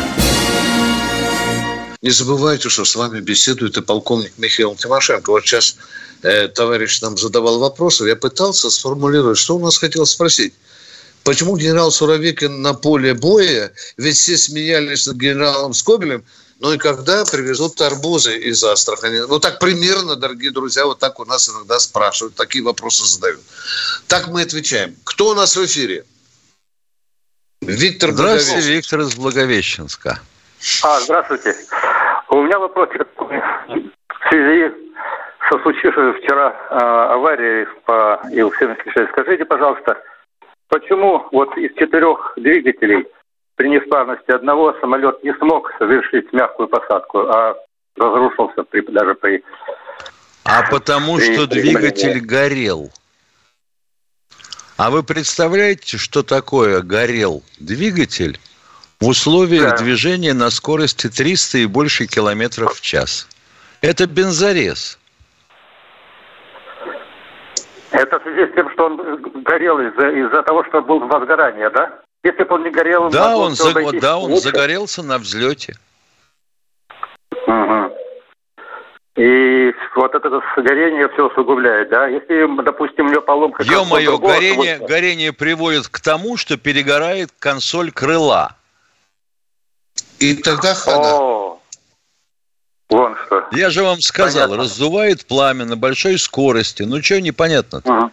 [2.02, 5.30] Не забывайте, что с вами беседует и полковник Михаил Тимошенко.
[5.30, 5.78] Вот сейчас
[6.24, 8.06] э, товарищ нам задавал вопросы.
[8.06, 10.54] Я пытался сформулировать, что он нас хотел спросить.
[11.24, 13.72] Почему генерал Суровикин на поле боя?
[13.98, 16.24] Ведь все смеялись над генералом Скобелем.
[16.62, 19.28] Ну и когда привезут арбузы из Астрахани?
[19.28, 23.42] Ну так примерно, дорогие друзья, вот так у нас иногда спрашивают, такие вопросы задают.
[24.08, 24.96] Так мы отвечаем.
[25.04, 26.06] Кто у нас в эфире?
[27.62, 30.20] Виктор Здравствуйте, Виктор из Благовещенска.
[30.84, 31.56] А, здравствуйте.
[32.30, 34.72] У меня вопрос в связи
[35.50, 39.10] со случившейся вчера э, аварией по Ил-76.
[39.12, 39.98] Скажите, пожалуйста,
[40.72, 43.06] Почему вот из четырех двигателей
[43.62, 47.56] при неисправности одного самолет не смог совершить мягкую посадку, а
[47.96, 49.44] разрушился при, даже при...
[50.46, 52.90] А потому при, что при двигатель горел.
[54.78, 58.40] А вы представляете, что такое горел двигатель
[59.00, 59.78] в условиях да.
[59.78, 63.28] движения на скорости 300 и больше километров в час?
[63.82, 64.98] Это бензорез.
[67.92, 72.02] Это в связи с тем, что он горел из-за из того, что был возгорание, да?
[72.24, 73.10] Если бы он не горел...
[73.10, 73.74] Да, он, за...
[74.00, 75.76] да, он загорелся на взлете.
[77.48, 77.98] Угу.
[79.18, 82.08] И вот это горение все усугубляет, да?
[82.08, 83.64] Если, допустим, у него поломка...
[83.64, 84.88] Ё-моё, горение, вот...
[84.88, 88.56] горение приводит к тому, что перегорает консоль крыла.
[90.20, 91.16] И тогда хана.
[91.16, 91.60] О,
[92.90, 93.48] вон что.
[93.52, 94.64] Я же вам сказал, Понятно.
[94.64, 96.84] раздувает пламя на большой скорости.
[96.84, 97.90] Ну, что непонятно -то?
[97.90, 98.12] Угу.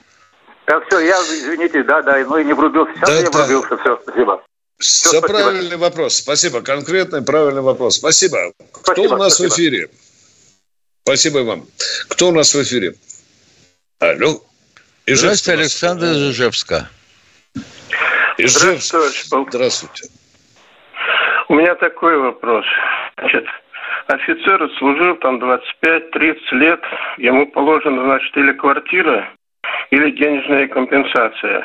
[0.68, 2.92] Да, все, я, извините, да, да, ну и не врубился.
[2.96, 3.38] Сейчас да, я да.
[3.38, 4.42] врубился, все, спасибо.
[4.78, 5.38] Все, За спасибо.
[5.38, 6.16] правильный вопрос.
[6.16, 6.60] Спасибо.
[6.60, 7.96] Конкретный правильный вопрос.
[7.96, 8.52] Спасибо.
[8.70, 9.50] спасибо Кто у нас спасибо.
[9.50, 9.90] в эфире?
[11.04, 11.66] Спасибо вам.
[12.10, 12.94] Кто у нас в эфире?
[13.98, 14.42] Алло.
[15.06, 16.88] Ижевск Здравствуйте, Александр из Ижевска.
[18.36, 18.88] Ижевск.
[18.88, 19.48] Здравствуйте.
[19.48, 20.08] Здравствуйте.
[21.48, 22.66] У меня такой вопрос.
[23.18, 23.46] Значит,
[24.06, 26.80] офицер служил там 25-30 лет,
[27.16, 29.32] ему положена, значит, или квартира,
[29.90, 31.64] или денежная компенсация.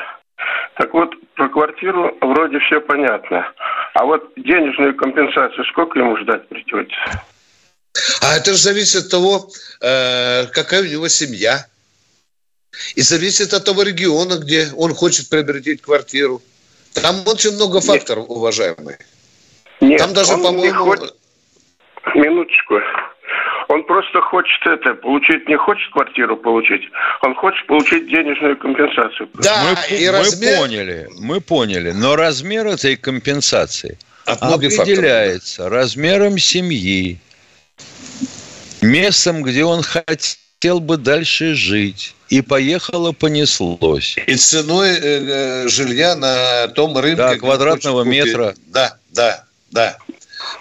[0.76, 3.46] Так вот, про квартиру вроде все понятно.
[3.94, 6.96] А вот денежную компенсацию сколько ему ждать придется?
[8.22, 9.48] А это же зависит от того,
[9.80, 11.66] э, какая у него семья.
[12.96, 16.42] И зависит от того региона, где он хочет приобретить квартиру.
[16.92, 18.36] Там очень много факторов, Нет.
[18.36, 18.98] уважаемые.
[19.80, 20.84] Нет, Там даже, по-моему...
[20.84, 21.14] Хочет...
[22.14, 22.80] Минуточку.
[23.68, 26.82] Он просто хочет это получить, не хочет квартиру получить,
[27.22, 29.28] он хочет получить денежную компенсацию.
[29.34, 30.50] Да, мы, и размер...
[30.52, 31.92] мы поняли, мы поняли.
[31.92, 35.72] Но размер этой компенсации От определяется факторов.
[35.72, 37.18] размером семьи,
[38.82, 42.14] местом, где он хотел бы дальше жить.
[42.28, 44.16] И поехало, понеслось.
[44.26, 47.16] И ценой э, э жилья на том рынке.
[47.16, 48.54] Да, квадратного метра.
[48.66, 49.98] Да, да, да.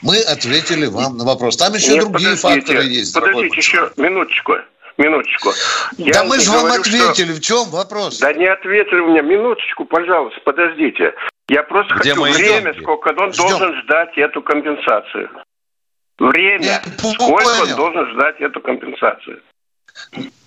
[0.03, 1.55] Мы ответили вам на вопрос.
[1.55, 3.13] Там еще Нет, другие факторы есть.
[3.13, 4.53] Подождите еще минуточку.
[4.97, 5.51] Минуточку.
[5.97, 7.31] Я да мы же вам ответили.
[7.31, 7.35] Что...
[7.35, 8.19] В чем вопрос?
[8.19, 9.21] Да не ответили мне.
[9.21, 11.13] Минуточку, пожалуйста, подождите.
[11.47, 12.83] Я просто Где хочу время, идем?
[12.83, 13.47] сколько он Ждем.
[13.47, 15.29] должен ждать эту компенсацию.
[16.19, 16.65] Время.
[16.65, 17.61] Я сколько понял.
[17.61, 19.41] он должен ждать эту компенсацию.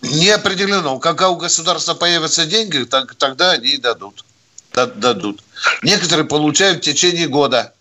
[0.03, 0.99] Не определено.
[0.99, 4.25] Когда у государства появятся деньги, так, тогда они и дадут.
[4.73, 5.41] Дадут.
[5.83, 7.73] Некоторые получают в течение года.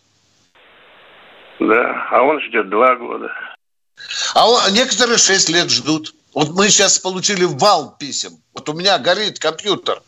[1.59, 3.31] Да, а он ждет два года.
[4.33, 6.13] А он, некоторые шесть лет ждут.
[6.33, 8.33] Вот мы сейчас получили вал писем.
[8.53, 10.01] Вот у меня горит компьютер,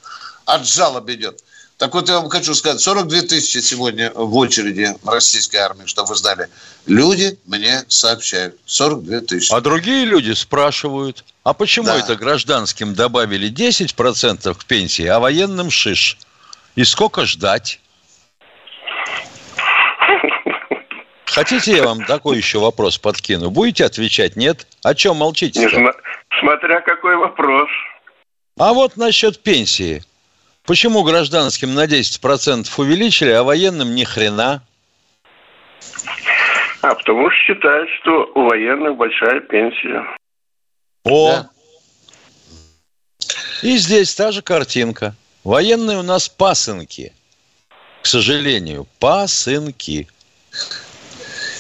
[0.46, 1.42] от жалоб идет.
[1.78, 6.10] Так вот, я вам хочу сказать, 42 тысячи сегодня в очереди в российской армии, чтобы
[6.10, 6.50] вы знали.
[6.88, 8.56] Люди мне сообщают.
[8.66, 9.54] 42 тысячи.
[9.54, 12.00] А другие люди спрашивают, а почему да.
[12.00, 16.18] это гражданским добавили 10% к пенсии, а военным шиш?
[16.76, 17.80] И сколько ждать?
[21.28, 23.52] Хотите, я вам такой еще вопрос подкину?
[23.52, 24.36] Будете отвечать?
[24.36, 24.66] Нет?
[24.84, 25.68] О чем молчите?
[25.68, 25.94] -то?
[26.40, 27.70] Смотря какой вопрос.
[28.58, 30.04] А вот насчет пенсии.
[30.66, 34.62] Почему гражданским на 10% увеличили, а военным ни хрена?
[36.82, 40.04] А потому что считают, что у военных большая пенсия.
[41.04, 41.32] О!
[41.32, 41.50] Да.
[43.64, 45.16] И здесь та же картинка.
[45.44, 47.14] Военные у нас пасынки.
[48.02, 50.08] К сожалению, пасынки.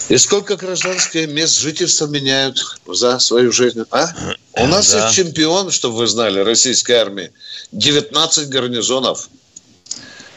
[0.09, 3.83] И сколько гражданских мест жительства меняют за свою жизнь?
[3.91, 4.07] А?
[4.53, 5.03] У нас да.
[5.03, 7.31] есть чемпион, чтобы вы знали, российской армии.
[7.73, 9.29] 19 гарнизонов.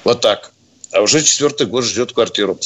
[0.03, 0.51] Вот так.
[0.93, 2.59] А уже четвертый год ждет квартиру.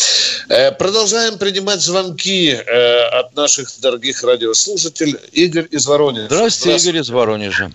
[0.48, 5.18] Э, продолжаем принимать звонки э, от наших дорогих радиослушателей.
[5.32, 6.26] Игорь из Воронежа.
[6.26, 6.88] Здравствуйте, Здравствуйте.
[6.88, 7.70] Игорь из Воронежа.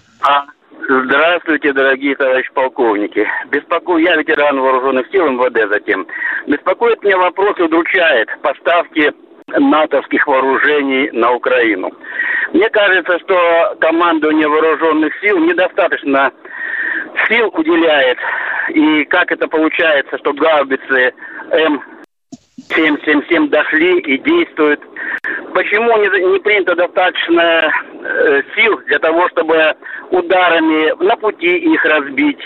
[0.91, 3.23] Здравствуйте, дорогие товарищи полковники.
[3.51, 6.07] Беспокою, я ветеран вооруженных сил МВД затем.
[6.47, 9.13] Беспокоит меня вопрос и удручает поставки
[9.49, 11.91] натовских вооружений на Украину.
[12.53, 16.31] Мне кажется, что командование вооруженных сил недостаточно
[17.27, 18.17] сил уделяет.
[18.69, 21.13] И как это получается, что гаубицы
[21.51, 21.83] М
[22.69, 24.79] 777 дошли и действуют.
[25.53, 29.75] Почему не, не принято достаточно э, сил для того, чтобы
[30.11, 32.39] ударами на пути их разбить?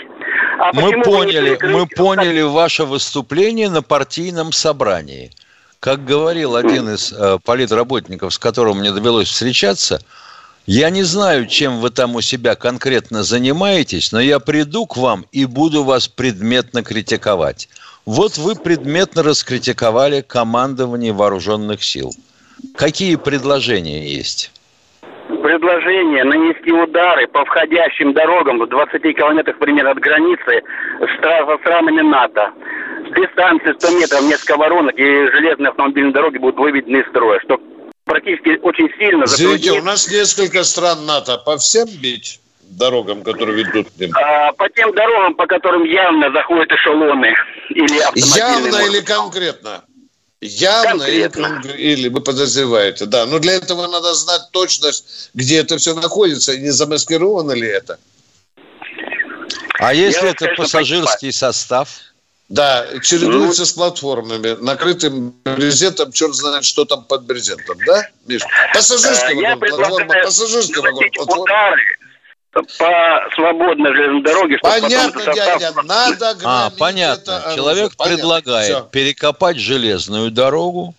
[0.58, 5.30] А мы поняли, мы поняли ваше выступление на партийном собрании.
[5.80, 10.00] Как говорил один из э, политработников, с которым мне довелось встречаться,
[10.66, 15.26] я не знаю, чем вы там у себя конкретно занимаетесь, но я приду к вам
[15.30, 17.68] и буду вас предметно критиковать.
[18.06, 22.10] Вот вы предметно раскритиковали командование вооруженных сил.
[22.76, 24.50] Какие предложения есть?
[25.26, 30.62] Предложение нанести удары по входящим дорогам в 20 километрах примерно от границы
[31.00, 32.52] с странами НАТО.
[33.08, 37.58] С дистанции 100 метров несколько воронок и железные автомобильные дороги будут выведены из строя, что
[38.04, 39.60] практически очень сильно затруднит...
[39.60, 41.38] Извините, у нас несколько стран НАТО.
[41.38, 42.40] По всем бить?
[42.76, 44.12] Дорогам, которые ведут к ним?
[44.16, 47.34] А, по тем дорогам, по которым явно заходят эшелоны
[47.70, 49.82] или Явно или конкретно?
[50.40, 53.24] Явно или, или вы подозреваете, да.
[53.24, 57.98] Но для этого надо знать точность, где это все находится, и не замаскировано ли это.
[59.78, 61.32] А если Я, это конечно, пассажирский понимаю.
[61.32, 61.88] состав?
[62.50, 68.42] Да, чередуется ну, с платформами, накрытым брезентом, черт знает, что там под брезентом, да, Миш?
[68.74, 71.76] Пассажирский вагон, платформа, пассажирский вагон, платформа
[72.54, 74.58] по свободной железной дороге.
[74.62, 77.42] Понятно, потом дядя, надо А, понятно.
[77.44, 78.16] Это Человек понятно.
[78.16, 78.88] предлагает Все.
[78.90, 80.94] перекопать железную дорогу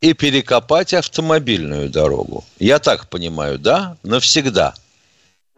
[0.00, 2.44] и перекопать автомобильную дорогу.
[2.58, 3.96] Я так понимаю, да?
[4.02, 4.74] Навсегда.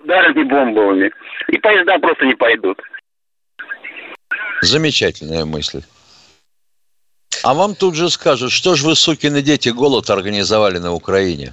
[0.03, 1.11] Ударами бомбовыми.
[1.49, 2.81] И поезда просто не пойдут.
[4.63, 5.83] Замечательная мысль.
[7.43, 11.53] А вам тут же скажут, что же вы, сукины дети, голод организовали на Украине?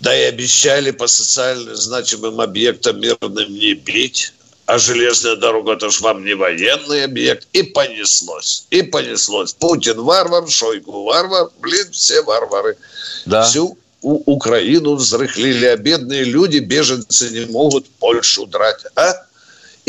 [0.00, 4.32] Да и обещали по социально значимым объектам мирным не бить.
[4.66, 7.48] А железная дорога, это ж вам не военный объект.
[7.52, 8.66] И понеслось.
[8.70, 9.54] И понеслось.
[9.54, 11.48] Путин варвар, Шойгу варвар.
[11.60, 12.76] Блин, все варвары.
[13.24, 13.44] Да.
[13.44, 18.84] Всю у Украину взрыхлили, а бедные люди, беженцы, не могут Польшу драть.
[18.94, 19.14] А?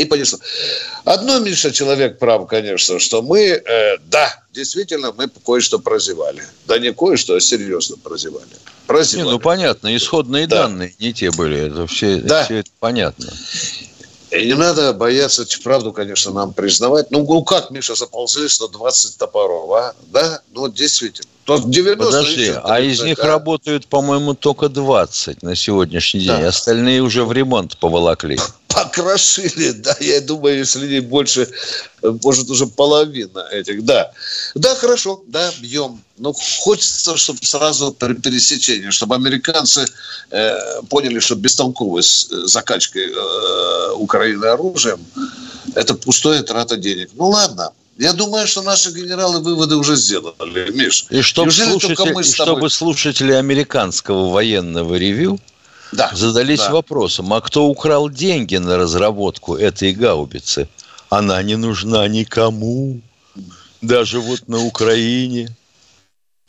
[0.00, 0.38] И понесло.
[1.04, 6.42] Одно, Миша, человек прав, конечно, что мы, э, да, действительно, мы кое-что прозевали.
[6.66, 8.46] Да не кое-что, а серьезно прозевали.
[8.86, 9.26] прозевали.
[9.26, 10.62] Не, ну понятно, исходные да.
[10.62, 12.44] данные не те были, это все, да.
[12.44, 13.30] все это понятно.
[14.30, 17.10] И не надо бояться, правду, конечно, нам признавать.
[17.10, 19.94] Ну, ну как, Миша, заползли 120 топоров, а?
[20.12, 20.40] Да?
[20.52, 21.28] Ну, действительно.
[21.44, 23.26] То 90 Подожди, 30, а из них а?
[23.26, 26.40] работают, по-моему, только 20 на сегодняшний день.
[26.40, 26.48] Да.
[26.48, 28.38] Остальные уже в ремонт поволокли
[28.74, 31.48] покрошили, да, я думаю, если не больше,
[32.02, 34.12] может, уже половина этих, да.
[34.54, 36.02] Да, хорошо, да, бьем.
[36.18, 39.86] Но хочется, чтобы сразу при пересечении, чтобы американцы
[40.30, 45.00] э, поняли, что бестолковость закачкой э, Украины оружием–
[45.74, 47.10] это пустая трата денег.
[47.14, 51.06] Ну, ладно, я думаю, что наши генералы выводы уже сделали, Миш.
[51.10, 55.38] И чтобы, слушатели, и чтобы слушатели американского военного ревю
[55.92, 56.72] да, задались да.
[56.72, 60.68] вопросом, а кто украл деньги на разработку этой гаубицы?
[61.08, 63.00] Она не нужна никому,
[63.82, 65.48] даже вот на Украине.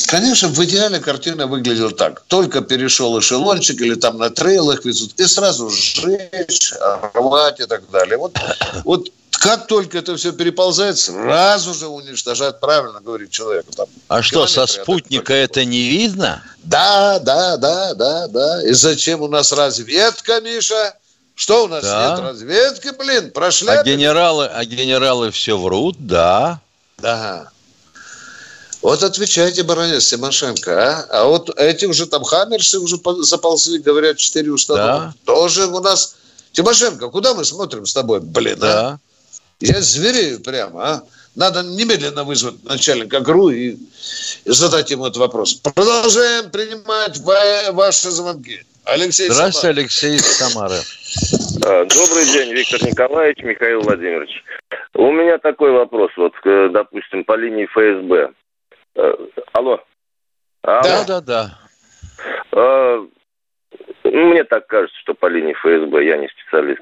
[0.08, 2.24] Конечно, в идеале картина выглядела так.
[2.28, 6.74] Только перешел эшелончик или там на трейлах везут, и сразу сжечь,
[7.14, 8.18] рвать и так далее.
[8.18, 8.38] Вот,
[8.84, 9.10] вот
[9.42, 13.66] как только это все переползает, сразу же уничтожать, правильно говорит человек.
[13.76, 16.44] Там, а что, со спутника это не видно?
[16.64, 18.70] Да, да, да, да, да.
[18.70, 20.94] И зачем у нас разведка, Миша?
[21.34, 22.12] Что у нас да.
[22.12, 23.70] нет разведки, блин, прошли.
[23.70, 26.62] А генералы, а генералы все врут, да.
[27.00, 27.50] Да.
[28.84, 31.06] Вот отвечайте, баронец Тимошенко, а?
[31.10, 35.16] А вот эти уже там хаммерсы уже заползли, говорят, четыре установки.
[35.26, 35.34] Да.
[35.34, 36.18] Тоже у нас...
[36.52, 38.62] Тимошенко, куда мы смотрим с тобой, блин, а?
[38.62, 38.88] да.
[38.88, 39.00] а?
[39.62, 41.04] Я зверею прямо, а?
[41.36, 43.78] Надо немедленно вызвать начальника ГРУ и,
[44.46, 45.54] задать ему этот вопрос.
[45.54, 47.20] Продолжаем принимать
[47.74, 48.62] ваши звонки.
[48.84, 49.80] Алексей Здравствуйте, Самара.
[49.80, 50.76] Алексей из Самары.
[51.64, 54.32] А, добрый день, Виктор Николаевич, Михаил Владимирович.
[54.96, 58.32] У меня такой вопрос, вот, допустим, по линии ФСБ.
[58.96, 59.14] Э,
[59.54, 59.80] алло.
[60.64, 60.82] Алло.
[60.84, 61.58] Да, да, да.
[64.04, 66.82] Мне так кажется, что по линии ФСБ, я не специалист.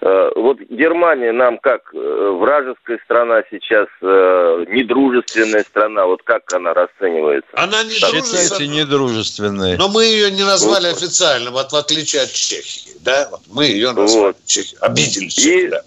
[0.00, 1.98] Э, вот Германия нам как э,
[2.38, 7.50] вражеская страна сейчас, э, недружественная страна, вот как она расценивается?
[7.54, 8.42] Она недружественная.
[8.42, 9.76] Считайте недружественной.
[9.76, 10.96] Но мы ее не назвали вот.
[10.96, 13.28] официально, вот в отличие от Чехии, да?
[13.30, 14.44] Вот мы ее назвали вот.
[14.46, 15.80] Чехию, обидели Чехию, и, да.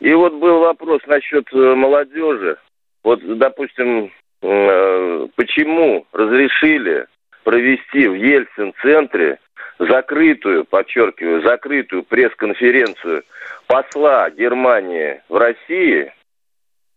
[0.00, 2.56] И вот был вопрос насчет молодежи.
[3.02, 7.06] Вот, допустим, почему разрешили
[7.44, 9.38] провести в Ельцин-центре
[9.80, 13.24] закрытую, подчеркиваю, закрытую пресс-конференцию
[13.66, 16.12] посла Германии в России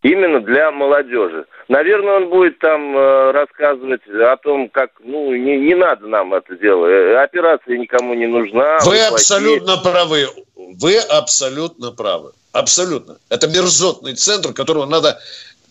[0.02, 1.46] именно для молодежи.
[1.68, 6.56] Наверное, он будет там э, рассказывать о том, как, ну, не, не надо нам это
[6.56, 6.86] дело.
[6.86, 8.78] Э, операция никому не нужна.
[8.84, 10.28] Вы абсолютно правы.
[10.54, 12.32] Вы абсолютно правы.
[12.52, 13.16] Абсолютно.
[13.30, 15.18] Это мерзотный центр, которого надо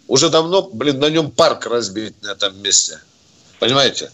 [0.07, 2.99] уже давно, блин, на нем парк разбить на этом месте.
[3.59, 4.09] Понимаете?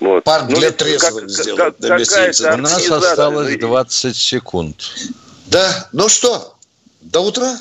[0.00, 0.24] Вот.
[0.24, 1.76] Парк ну, для трезвых сделать.
[1.78, 4.82] Как, У нас осталось 20 секунд.
[5.46, 6.56] Да, ну что,
[7.00, 7.60] до утра?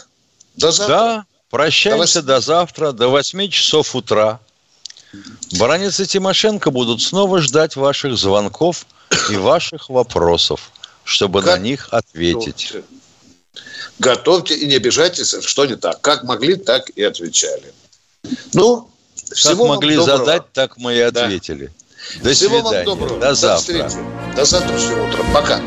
[0.55, 0.95] До завтра?
[0.95, 2.39] Да, прощаемся до, 8...
[2.39, 4.39] до завтра, до 8 часов утра.
[5.59, 8.85] Баранец и Тимошенко будут снова ждать ваших звонков
[9.29, 10.71] и ваших вопросов,
[11.03, 11.57] чтобы как...
[11.57, 12.73] на них ответить.
[13.99, 16.01] Готовьте и не обижайтесь, что не так.
[16.01, 17.73] Как могли, так и отвечали.
[18.53, 18.89] Ну,
[19.27, 21.67] как всего могли задать, так мы и ответили.
[21.67, 21.80] Да.
[22.21, 22.85] До Всего свидания.
[22.87, 23.19] вам доброго.
[23.19, 23.89] До завтра.
[23.89, 25.23] До, До завтрашнего утра.
[25.33, 25.59] Пока.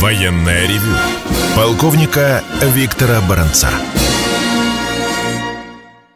[0.00, 0.96] Военное ревю
[1.56, 3.70] полковника Виктора Баранца.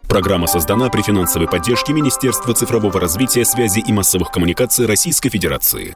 [0.09, 5.95] Программа создана при финансовой поддержке Министерства цифрового развития, связи и массовых коммуникаций Российской Федерации.